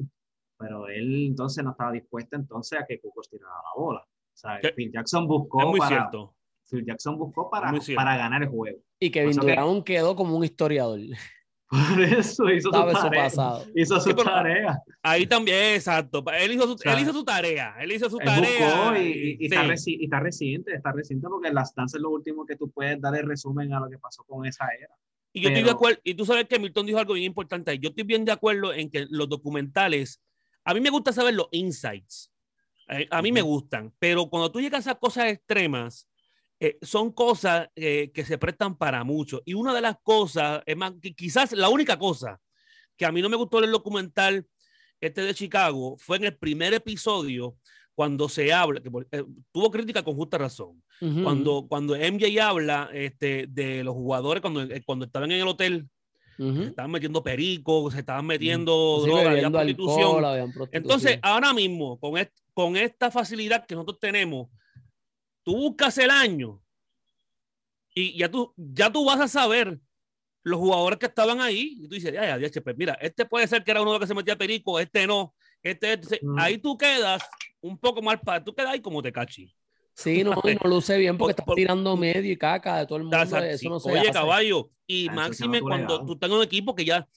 [0.57, 4.01] pero él entonces no estaba dispuesto entonces a que Cucos tirara la bola.
[4.01, 6.35] O sea, Phil Jackson buscó para, cierto.
[6.69, 8.79] Phil Jackson buscó para, para ganar el juego.
[8.99, 10.99] Y Kevin Durant quedó como un historiador.
[11.69, 13.23] Por eso hizo su tarea.
[13.23, 13.65] Pasado.
[13.75, 14.81] Hizo su tarea.
[15.03, 16.23] Ahí también, exacto.
[16.33, 17.75] Él hizo su, él hizo su tarea.
[17.79, 18.99] Él hizo su tarea.
[18.99, 22.71] Y, y, está está, reciente, está reciente porque las danzas es lo último que tú
[22.71, 24.93] puedes dar el resumen a lo que pasó con esa era.
[25.31, 27.77] Y yo estoy de acuerdo, y tú sabes que Milton dijo algo bien importante.
[27.77, 30.21] Yo estoy bien de acuerdo en que los documentales,
[30.63, 32.31] a mí me gusta saber los insights.
[32.87, 36.09] Eh, a, mí me gustan, pero cuando tú llegas a cosas extremas,
[36.61, 39.41] eh, son cosas eh, que se prestan para mucho.
[39.45, 42.39] Y una de las cosas, es más, quizás la única cosa
[42.97, 44.45] que a mí no me gustó el documental
[44.99, 47.55] este de Chicago fue en el primer episodio
[47.95, 50.81] cuando se habla, que eh, tuvo crítica con justa razón,
[51.23, 55.87] cuando, cuando MJ habla este, de los jugadores cuando, cuando estaban en el hotel,
[56.37, 60.69] estaban metiendo perico, se estaban metiendo drogas, prostitución.
[60.71, 62.13] Entonces, ahora mismo, con,
[62.53, 64.47] con esta facilidad que nosotros tenemos,
[65.43, 66.61] tú buscas el año
[67.93, 69.79] y ya tú, ya tú vas a saber
[70.43, 71.77] los jugadores que estaban ahí.
[71.79, 74.13] Y tú dices, ya, ya, pues mira, este puede ser que era uno que se
[74.13, 75.33] metía perico, este no.
[75.61, 77.21] Este, este ahí tú quedas
[77.61, 79.53] un poco mal para, tú quedas ahí como te cachi.
[79.93, 83.03] Sí, no, y no luce bien porque estás tirando medio y caca de todo el
[83.03, 83.21] mundo.
[83.21, 87.07] Eso no se Oye, caballo, y máxime cuando tú tengas un equipo que ya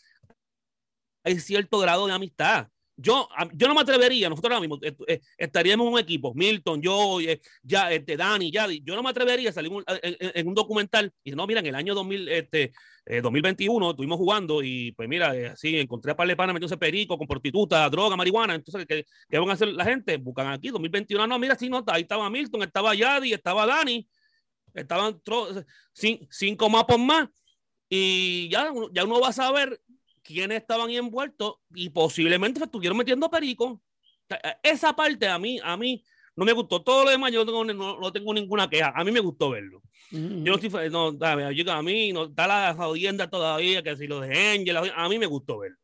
[1.25, 5.21] hay cierto grado de amistad yo, yo no me atrevería, nosotros ahora mismo eh, eh,
[5.37, 9.51] estaríamos en un equipo, Milton, yo, eh, ya, este, Dani, ya, yo no me atrevería
[9.51, 9.73] a salir
[10.03, 12.73] en, un documental y no, mira, en el año 2000, este,
[13.05, 17.89] 2021 estuvimos jugando y pues mira, así encontré a par de metiéndose perico con prostituta,
[17.91, 20.17] droga, marihuana, entonces, ¿qué, ¿qué, van a hacer la gente?
[20.19, 24.07] Buscan aquí, 2021, no, mira, sí, no, ahí estaba Milton, estaba Yadi, estaba Dani,
[24.75, 25.21] estaban
[26.31, 27.29] cinco mapos más
[27.89, 29.81] y ya, ya uno va a saber
[30.23, 33.81] quiénes estaban envueltos y posiblemente se estuvieron metiendo perico.
[34.63, 36.03] Esa parte a mí, a mí
[36.37, 36.83] no me gustó.
[36.83, 38.93] Todo lo demás yo no, no, tengo ninguna queja.
[38.95, 39.83] A mí me gustó verlo.
[40.11, 44.21] Yo no estoy, no, yo, a mí no está la jodienda todavía, que si lo
[44.21, 45.79] de Angel, a mí me gustó verlo.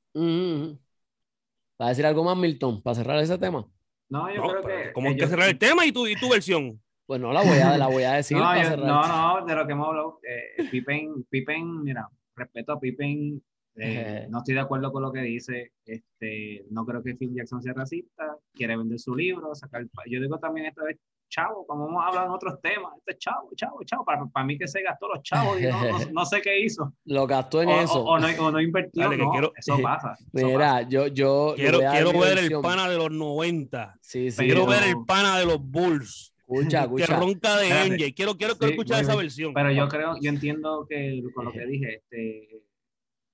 [1.81, 3.67] ¿Va a decir algo más, Milton, para cerrar ese tema?
[4.09, 4.93] No, yo creo que.
[4.93, 6.81] ¿Cómo que cerrar el tema y tu, y tu versión?
[7.07, 8.37] Pues no la voy a, la voy a decir.
[8.37, 10.21] no, no, no, de lo que hemos hablado.
[10.23, 13.43] Eh, Pippen, Pippen, mira, respeto a Pippen
[13.79, 15.73] eh, no estoy de acuerdo con lo que dice.
[15.85, 18.37] Este, no creo que Phil Jackson sea racista.
[18.53, 19.87] Quiere vender su libro, sacar.
[20.07, 20.99] Yo digo también esto de
[21.29, 22.93] chavo, como hemos hablado en otros temas.
[22.99, 24.05] Este chavo, chavo, chavo.
[24.05, 26.93] Para, para mí que se gastó los chavos y no, no, sé qué hizo.
[27.05, 28.03] Lo gastó en eso.
[28.03, 29.11] O, no, o, no, invirtió.
[29.57, 30.17] eso pasa.
[30.33, 31.55] Mira, yo, yo.
[31.57, 33.99] Quiero, quiero ver el pana de los 90.
[34.01, 36.35] Sí, sí, quiero ver el pana de los Bulls.
[36.39, 37.07] Escucha, escucha.
[37.07, 38.15] Que ronca de Angel.
[38.15, 39.53] Quiero, quiero escuchar esa versión.
[39.53, 42.63] Pero yo creo, yo entiendo que con lo que dije, este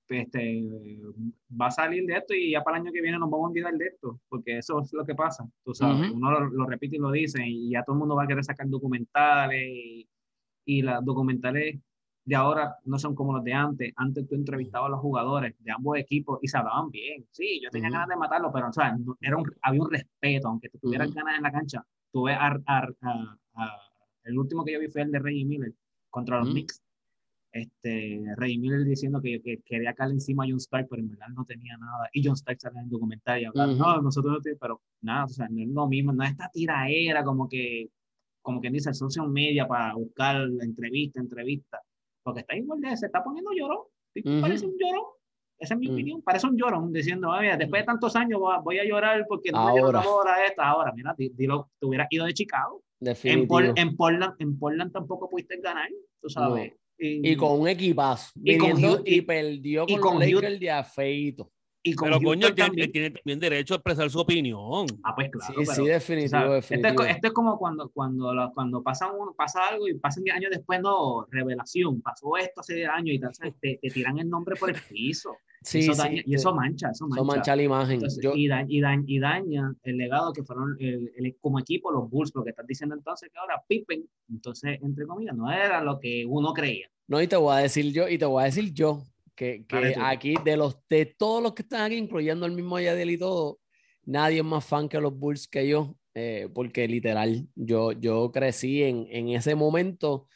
[0.09, 0.63] este,
[1.59, 3.49] va a salir de esto y ya para el año que viene nos vamos a
[3.49, 6.99] olvidar de esto, porque eso es lo que pasa, tú sabes, uno lo, repite y
[6.99, 10.07] lo dice y ya todo el mundo va a querer sacar documentales y,
[10.65, 11.79] y las documentales
[12.25, 15.71] de ahora no son como los de antes, antes tú entrevistabas a los jugadores de
[15.71, 18.97] ambos equipos y se hablaban bien, sí, yo tenía ganas de matarlo, pero o sea,
[19.21, 22.57] era un, había un respeto, aunque tú tuvieras ganas en la cancha, tuve a,
[24.23, 25.73] el último que yo vi fue el de Reggie Miller
[26.09, 26.81] contra los Knicks
[27.55, 31.27] este, Ray Miller diciendo que, que quería caer encima a John Stark, pero en verdad
[31.33, 32.09] no tenía nada.
[32.11, 35.23] Y John Stark sale en el documental y hablar, no, nosotros no tenemos, pero nada,
[35.23, 37.87] o sea, no es lo mismo, no es esta tiraera como que,
[38.41, 41.79] como quien dice, el social media para buscar entrevista, entrevista,
[42.23, 43.83] porque está igual de, se está poniendo llorón,
[44.41, 45.05] parece un llorón.
[45.57, 46.21] Esa es mi opinión.
[46.21, 50.01] Parece un llorón diciendo, mira, después de tantos años voy a llorar porque no ahora.
[50.01, 50.67] me ahora esta.
[50.67, 52.83] Ahora, mira, dilo, te hubieras ido de Chicago.
[52.99, 53.47] En,
[53.77, 55.87] en, Portland, en Portland tampoco pudiste ganar,
[56.19, 56.73] tú sabes.
[56.97, 58.31] Y, con un equipazo.
[58.43, 61.51] Y, con, y, perdió con, con los Lakers de afeito.
[61.87, 62.55] Y con Pero coño, él
[62.91, 64.87] tiene, también derecho a expresar su opinión.
[65.03, 65.53] Ah, pues claro.
[65.55, 66.55] Sí, sí, definitivo.
[66.55, 70.35] Esto, es, esto, es, como cuando, cuando, cuando pasa, uno, pasa algo y pasan 10
[70.35, 73.31] años después, no, revelación, pasó esto hace 10 años y tal,
[73.61, 75.37] te, te, tiran el nombre por el piso.
[75.65, 77.21] Sí, eso daña, y eso mancha, eso mancha.
[77.21, 78.01] Eso mancha la imagen.
[78.35, 82.07] y, daña, y, daña, y, daña, el legado que fueron el, el, como equipo los
[82.07, 85.99] Bulls, lo que estás diciendo entonces que ahora Pippen, entonces, entre comillas, no era lo
[85.99, 86.87] que uno creía.
[87.07, 89.01] No, y te voy a decir yo, y te voy a decir yo,
[89.33, 93.09] que, que aquí de los de todos los que están aquí, incluyendo el mismo Yadiel
[93.09, 93.59] y todo,
[94.05, 98.83] nadie es más fan que los Bulls que yo, eh, porque literal, yo, yo crecí
[98.83, 100.27] en, en ese momento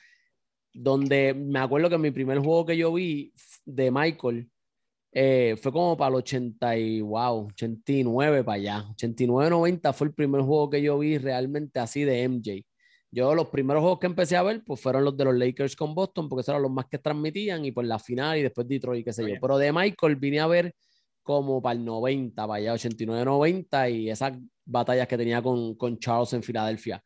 [0.73, 3.31] donde me acuerdo que mi primer juego que yo vi
[3.65, 4.49] de Michael
[5.11, 10.41] eh, fue como para el 80 y wow, 89 para allá, 89-90 fue el primer
[10.41, 12.65] juego que yo vi realmente así de MJ.
[13.11, 15.95] Yo los primeros juegos que empecé a ver, pues fueron los de los Lakers con
[15.95, 19.03] Boston, porque esos eran los más que transmitían, y pues la final y después Detroit,
[19.03, 19.35] qué sé yo.
[19.41, 20.75] Pero de Michael vine a ver
[21.23, 24.33] como para el 90, vaya, 89-90 y esas
[24.65, 27.01] batallas que tenía con, con Charles en Filadelfia.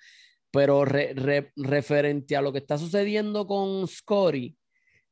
[0.51, 4.55] Pero referente a lo que está sucediendo con Scotty,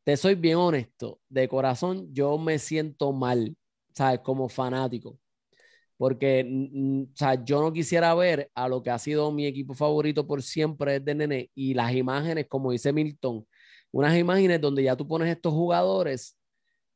[0.04, 3.56] te soy bien honesto, de corazón yo me siento mal,
[3.96, 4.20] ¿sabes?
[4.22, 5.20] Como fanático.
[5.98, 6.46] Porque,
[7.14, 10.42] o sea, yo no quisiera ver a lo que ha sido mi equipo favorito por
[10.44, 13.48] siempre desde nene y las imágenes, como dice Milton,
[13.92, 16.38] unas imágenes donde ya tú pones estos jugadores,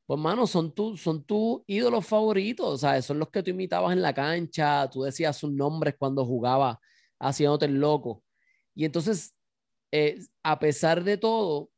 [0.06, 4.02] pues, mano, son tus son tu ídolos favoritos, sea, son los que tú imitabas en
[4.02, 6.80] la cancha, tú decías sus nombres cuando jugaba
[7.20, 8.24] haciéndote el loco.
[8.76, 9.36] Y entonces,
[9.92, 11.72] eh, a pesar de todo,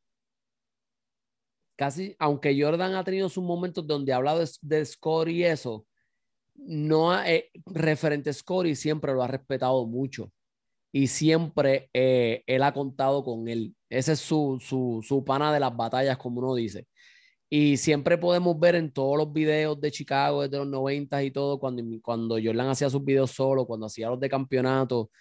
[1.77, 5.85] casi, aunque Jordan ha tenido sus momentos donde ha hablado de, score y eso,
[6.55, 10.31] no eh, referente a siempre lo ha respetado mucho.
[10.91, 13.75] Y siempre eh, él ha contado con él.
[13.89, 16.87] Ese es su, su, su pana de las batallas, como uno dice.
[17.49, 21.59] Y siempre podemos ver en todos los videos de Chicago desde los 90 y todo,
[21.59, 25.11] cuando, cuando Jordan hacía sus videos solo, cuando hacía los de campeonato,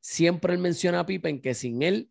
[0.00, 2.10] siempre él menciona a Pippen que sin él,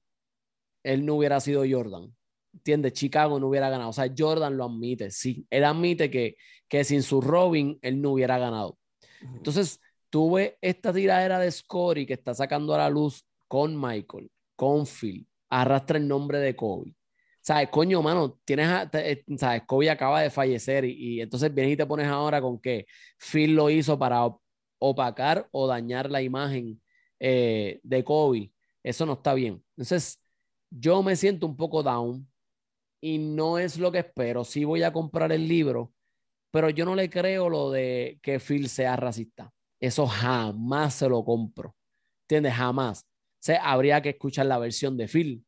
[0.84, 2.14] él no hubiera sido Jordan.
[2.54, 2.93] ¿Entiendes?
[2.93, 3.89] Chicago no hubiera ganado.
[3.89, 5.45] O sea, Jordan lo admite, sí.
[5.49, 6.36] Él admite que,
[6.68, 8.78] que sin su Robin, él no hubiera ganado.
[9.22, 9.80] Entonces,
[10.10, 15.28] tuve esta tiradera de Scotty que está sacando a la luz con Michael, con Phil,
[15.49, 16.95] arrastra el nombre de Kobe.
[17.41, 17.70] ¿Sabes?
[17.70, 19.64] Coño, mano, tienes, eh, ¿sabes?
[19.66, 22.86] Kobe acaba de fallecer y, entonces vienes y te pones ahora con que
[23.18, 24.30] Phil lo hizo para
[24.78, 26.80] opacar o dañar la imagen
[27.20, 28.52] eh, de Kobe.
[28.84, 29.64] Eso no está bien.
[29.76, 30.22] Entonces,
[30.70, 32.31] yo me siento un poco down
[33.02, 34.43] y no es lo que espero.
[34.43, 35.91] Sí voy a comprar el libro,
[36.52, 39.52] pero yo no le creo lo de que Phil sea racista.
[39.80, 41.76] Eso jamás se lo compro.
[42.24, 42.54] ¿Entiendes?
[42.54, 43.06] Jamás.
[43.47, 45.43] O habría que escuchar la versión de Phil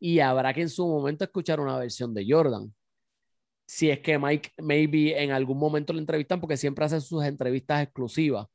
[0.00, 2.74] y habrá que en su momento escuchar una versión de Jordan.
[3.66, 7.82] Si es que Mike, maybe en algún momento lo entrevistan, porque siempre hace sus entrevistas
[7.82, 8.46] exclusivas.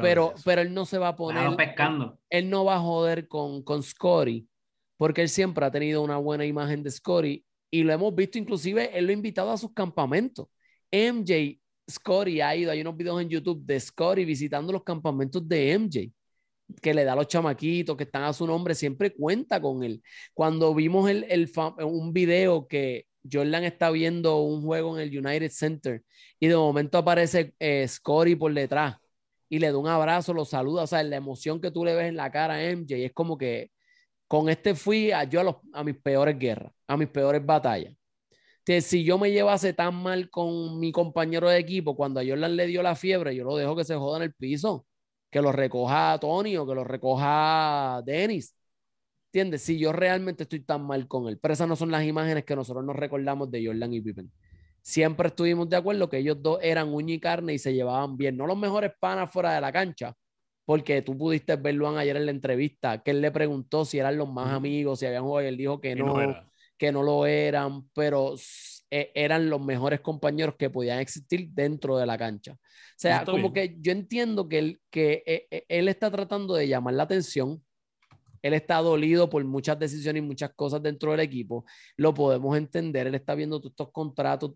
[0.00, 1.56] pero, pero él no se va a poner.
[1.56, 2.18] pescando.
[2.28, 4.46] Él, no va a joder con, con Scotty
[5.04, 8.88] porque él siempre ha tenido una buena imagen de Scotty y lo hemos visto inclusive,
[8.96, 10.46] él lo ha invitado a sus campamentos.
[10.90, 15.72] MJ Scotty ha ido, hay unos videos en YouTube de Scotty visitando los campamentos de
[15.72, 16.10] MJ,
[16.80, 20.02] que le da a los chamaquitos que están a su nombre, siempre cuenta con él.
[20.32, 21.52] Cuando vimos el, el
[21.84, 26.02] un video que Jordan está viendo un juego en el United Center
[26.40, 28.96] y de momento aparece eh, Scotty por detrás
[29.50, 32.08] y le da un abrazo, lo saluda, o sea, la emoción que tú le ves
[32.08, 33.73] en la cara a MJ es como que
[34.28, 37.94] con este fui a, yo a, a mis peores guerras, a mis peores batallas.
[38.64, 42.56] Que si yo me llevase tan mal con mi compañero de equipo, cuando a Jordan
[42.56, 44.86] le dio la fiebre, yo lo dejo que se joda en el piso,
[45.30, 48.56] que lo recoja Tony o que lo recoja Dennis.
[49.32, 49.62] ¿Entiendes?
[49.62, 51.38] Si yo realmente estoy tan mal con él.
[51.40, 54.32] Pero esas no son las imágenes que nosotros nos recordamos de Jordan y Pippen.
[54.80, 58.36] Siempre estuvimos de acuerdo que ellos dos eran uña y carne y se llevaban bien.
[58.36, 60.14] No los mejores panas fuera de la cancha,
[60.64, 64.32] porque tú pudiste verlo ayer en la entrevista, que él le preguntó si eran los
[64.32, 66.16] más amigos, si habían jugado, y él dijo que no,
[66.78, 68.34] que no lo eran, pero
[68.90, 72.52] e, eran los mejores compañeros que podían existir dentro de la cancha.
[72.52, 76.68] O sea, como que yo entiendo que él, que e, e, él está tratando de
[76.68, 77.62] llamar la atención,
[78.40, 81.64] él está dolido por muchas decisiones y muchas cosas dentro del equipo,
[81.96, 84.52] lo podemos entender, él está viendo todos estos contratos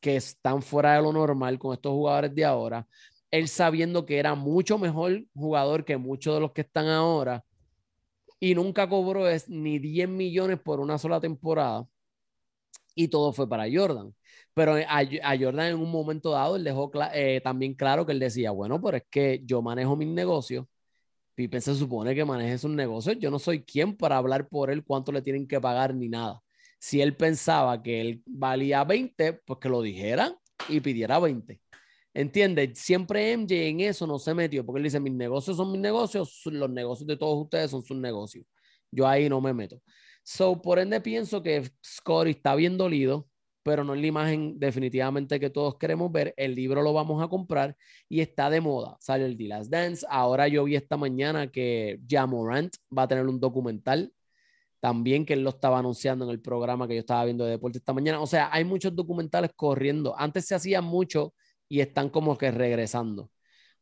[0.00, 2.86] que están fuera de lo normal con estos jugadores de ahora,
[3.30, 7.44] él sabiendo que era mucho mejor jugador que muchos de los que están ahora
[8.40, 11.86] y nunca cobró ni 10 millones por una sola temporada
[12.94, 14.14] y todo fue para Jordan.
[14.54, 18.50] Pero a, Jordan en un momento dado él dejó eh, también claro que él decía,
[18.50, 20.66] bueno, pero es que yo manejo mis negocios.
[21.34, 23.16] Pippen se supone que maneje sus negocios.
[23.18, 26.42] Yo no soy quien para hablar por él cuánto le tienen que pagar ni nada.
[26.78, 30.34] Si él pensaba que él valía 20, pues que lo dijera
[30.68, 31.60] y pidiera 20.
[32.12, 32.78] ¿Entiendes?
[32.78, 36.40] Siempre MJ en eso no se metió, porque él dice, mis negocios son mis negocios,
[36.46, 38.44] los negocios de todos ustedes son sus negocios.
[38.90, 39.80] Yo ahí no me meto.
[40.22, 43.28] So, por ende, pienso que Scotty está bien dolido,
[43.62, 46.34] pero no es la imagen definitivamente que todos queremos ver.
[46.36, 47.76] El libro lo vamos a comprar
[48.08, 48.96] y está de moda.
[49.00, 50.06] Sale el The Last Dance.
[50.08, 54.12] Ahora yo vi esta mañana que Jamorant va a tener un documental
[54.80, 57.78] también que él lo estaba anunciando en el programa que yo estaba viendo de deporte
[57.78, 58.20] esta mañana.
[58.20, 60.18] O sea, hay muchos documentales corriendo.
[60.18, 61.34] Antes se hacía mucho
[61.70, 63.30] y están como que regresando.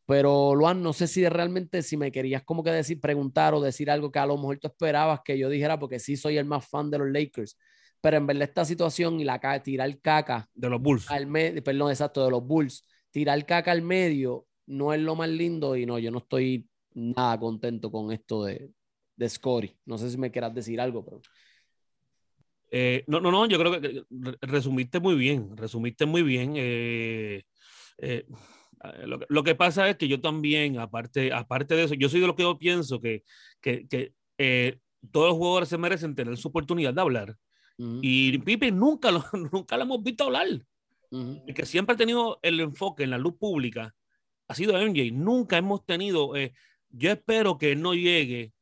[0.07, 3.91] Pero Luan, no sé si realmente, si me querías como que decir, preguntar o decir
[3.91, 6.69] algo que a lo mejor tú esperabas que yo dijera, porque sí soy el más
[6.69, 7.59] fan de los Lakers,
[8.01, 10.49] pero en verdad esta situación y la tirar caca.
[10.55, 11.11] De los Bulls.
[11.11, 11.27] Al
[11.63, 12.85] perdón, exacto, de los Bulls.
[13.11, 17.39] Tirar caca al medio no es lo más lindo y no, yo no estoy nada
[17.39, 18.71] contento con esto de,
[19.17, 19.75] de Scotty.
[19.87, 21.21] No sé si me quieras decir algo, pero...
[22.71, 24.05] Eh, no, no, no, yo creo que
[24.43, 26.53] resumiste muy bien, resumiste muy bien.
[26.57, 27.45] Eh,
[27.99, 28.27] eh,
[29.29, 32.37] lo, que pasa es que yo también, aparte, aparte de eso, yo soy de lo
[32.37, 33.25] que yo pienso que,
[33.61, 34.13] que, que
[35.11, 37.37] todos los jugadores se merecen tener su oportunidad de hablar.
[37.81, 40.47] Y Pipe nunca lo, nunca lo hemos visto hablar.
[41.11, 43.95] El que siempre ha tenido el enfoque en la luz pública
[44.49, 45.13] ha sido MJ.
[45.13, 46.33] Nunca hemos tenido,
[46.91, 48.53] yo espero que no llegue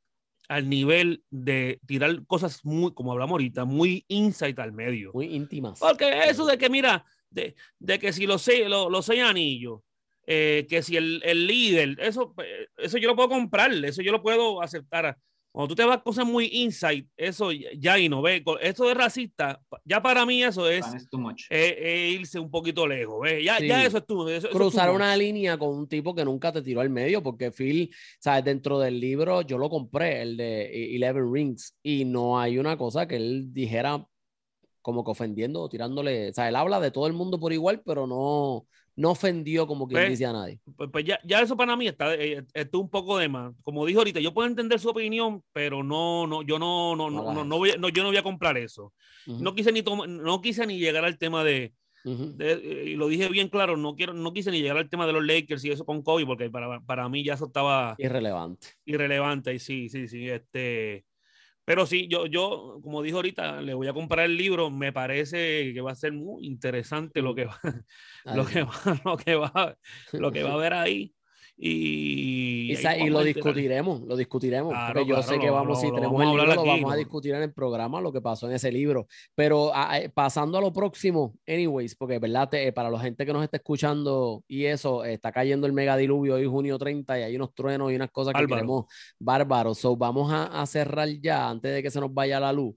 [0.48, 5.12] al nivel de tirar cosas muy, como hablamos ahorita, muy insight al medio.
[5.12, 5.78] Muy íntimas.
[5.78, 9.80] Porque eso de que, mira, de, de que si los seis, los, seis anillos,
[10.26, 12.34] eh, que si el, el, líder, eso,
[12.76, 15.16] eso yo lo puedo comprar, eso yo lo puedo aceptar.
[15.56, 18.44] Cuando tú te vas a cosas muy insight, eso ya y no ve.
[18.60, 20.84] Esto de racista, ya para mí eso es
[21.50, 23.26] irse un poquito lejos.
[23.42, 24.26] Ya, ya, eso es tú.
[24.52, 28.44] Cruzar una línea con un tipo que nunca te tiró al medio, porque Phil, sabes,
[28.44, 33.08] dentro del libro yo lo compré, el de Eleven Rings, y no hay una cosa
[33.08, 34.06] que él dijera
[34.86, 36.30] como que ofendiendo o tirándole.
[36.30, 39.88] O sea, él habla de todo el mundo por igual, pero no, no ofendió como
[39.88, 40.60] que pues, dice a nadie.
[40.76, 43.52] Pues, pues ya, ya, eso para mí está, eh, un poco de más.
[43.64, 47.44] Como dijo ahorita, yo puedo entender su opinión, pero no, no, yo no, no, no,
[47.44, 48.92] no, voy, no yo no voy a comprar eso.
[49.26, 51.74] No quise ni no quise ni llegar al tema de,
[52.38, 55.14] eh, y lo dije bien claro, no quiero, no quise ni llegar al tema de
[55.14, 58.68] los Lakers y eso con Kobe, porque para, para mí ya eso estaba irrelevante.
[58.84, 61.04] Irrelevante, y sí, sí, sí, este
[61.66, 64.70] pero sí, yo, yo, como dijo ahorita, le voy a comprar el libro.
[64.70, 67.58] Me parece que va a ser muy interesante lo que va,
[68.24, 68.72] lo que va,
[69.04, 69.76] lo que va,
[70.12, 71.15] lo que va a haber ahí.
[71.58, 74.74] Y, y, lo discutiremos, lo discutiremos.
[74.86, 77.52] porque yo sé que vamos, si tenemos el libro, lo vamos a discutir en el
[77.52, 79.06] programa, lo que pasó en ese libro.
[79.34, 83.42] Pero eh, pasando a lo próximo, anyways, porque verdad, eh, para la gente que nos
[83.42, 87.54] está escuchando y eso, está cayendo el mega diluvio hoy, junio 30, y hay unos
[87.54, 88.84] truenos y unas cosas que queremos
[89.18, 89.78] bárbaros.
[89.78, 92.74] So, vamos a, cerrar ya antes de que se nos vaya la luz.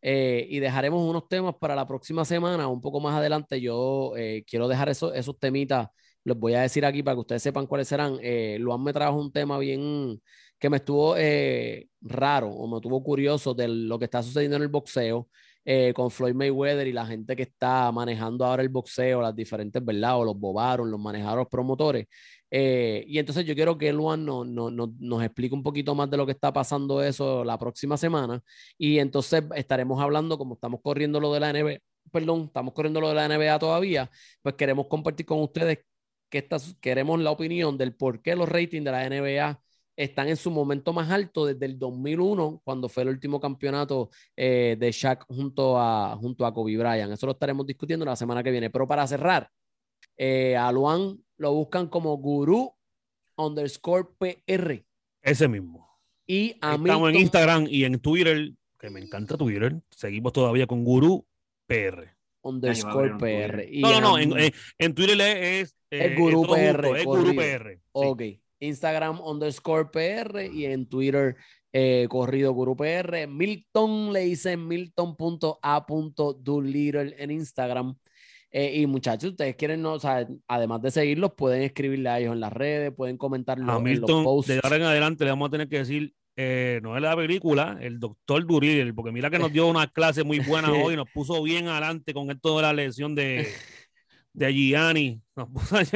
[0.00, 3.60] Eh, y dejaremos unos temas para la próxima semana, un poco más adelante.
[3.60, 4.14] Yo
[4.46, 5.88] quiero dejar eso, esos temitas
[6.24, 8.18] les voy a decir aquí para que ustedes sepan cuáles serán.
[8.22, 10.20] Eh, Luan me trajo un tema bien
[10.58, 14.62] que me estuvo eh, raro o me estuvo curioso de lo que está sucediendo en
[14.62, 15.28] el boxeo
[15.64, 19.84] eh, con Floyd Mayweather y la gente que está manejando ahora el boxeo, las diferentes,
[19.84, 20.18] ¿verdad?
[20.18, 22.06] O los bobaron, los manejadores, promotores.
[22.50, 26.26] y entonces yo quiero que Luan no, no, nos explique un poquito más de lo
[26.26, 28.42] que está pasando eso la próxima semana.
[28.78, 31.78] Y entonces estaremos hablando, como estamos corriendo lo de la NBA,
[32.10, 34.10] perdón, estamos corriendo lo de la NBA todavía,
[34.42, 35.78] pues queremos compartir con ustedes
[36.32, 36.48] que
[36.80, 39.60] queremos la opinión del por qué los ratings de la NBA
[39.96, 44.76] están en su momento más alto desde el 2001, cuando fue el último campeonato eh,
[44.80, 47.12] de Shaq junto a, junto a Kobe Bryant.
[47.12, 48.70] Eso lo estaremos discutiendo la semana que viene.
[48.70, 49.50] Pero para cerrar,
[50.16, 52.74] eh, a Luan lo buscan como gurú
[53.36, 54.82] underscore PR.
[55.20, 55.86] Ese mismo.
[56.26, 59.82] Y a Estamos en Instagram y en Twitter, que me encanta Twitter.
[59.90, 61.26] Seguimos todavía con gurú
[61.66, 63.64] PR underscore PR.
[63.80, 66.98] no, no, no, en, en, Twitter es, eh, Guru PR.
[66.98, 67.78] es Guru PR.
[67.92, 68.22] Ok.
[68.60, 71.36] Instagram underscore PR y en Twitter
[71.72, 73.26] eh, corrido Guru PR.
[73.26, 77.96] Milton le dice milton.a.doolittle en Instagram.
[78.54, 82.34] Eh, y muchachos, ustedes quieren, no, o sea, además de seguirlos, pueden escribirle a ellos
[82.34, 84.52] en las redes, pueden comentar a Milton, en los posts.
[84.52, 87.78] De ahora en adelante le vamos a tener que decir eh, no es la película,
[87.80, 91.42] el doctor Duril, porque mira que nos dio una clase muy buena hoy, nos puso
[91.42, 93.48] bien adelante con esto de la lesión de,
[94.32, 95.20] de Gianni.
[95.72, 95.86] hay,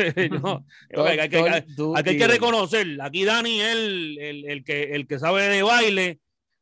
[2.18, 6.20] que, reconocer, aquí Dani es el, el, que, el que sabe de baile,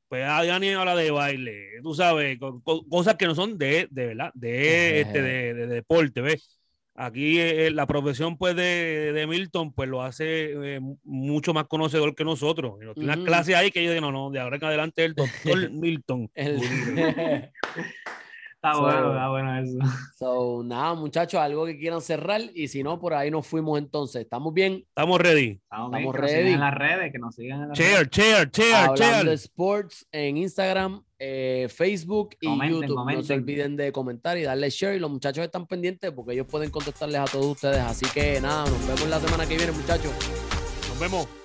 [0.09, 2.39] pues a Dani habla de baile, tú sabes,
[2.89, 6.61] cosas que no son de, de verdad, de, este, de, de deporte, ¿ves?
[6.97, 12.15] Aquí eh, la profesión pues de, de, Milton pues lo hace eh, mucho más conocedor
[12.15, 12.75] que nosotros.
[12.81, 15.71] Y una clase ahí que yo digo, no, no, de ahora en adelante el doctor
[15.73, 16.31] Milton.
[18.65, 19.79] Está bueno, está bueno eso.
[20.19, 24.23] So, nada, muchachos, algo que quieran cerrar y si no, por ahí nos fuimos entonces.
[24.23, 24.85] ¿Estamos bien?
[24.89, 25.61] Estamos ready.
[25.63, 26.53] Estamos, ready.
[26.53, 28.09] en las redes, que nos sigan en las redes.
[28.09, 33.13] Chair, chair, Hablando de Sports en Instagram, eh, Facebook y YouTube.
[33.13, 34.97] No se olviden de comentar y darle share.
[34.97, 37.81] Y los muchachos están pendientes porque ellos pueden contestarles a todos ustedes.
[37.81, 40.13] Así que nada, nos vemos la semana que viene, muchachos.
[40.89, 41.44] Nos vemos.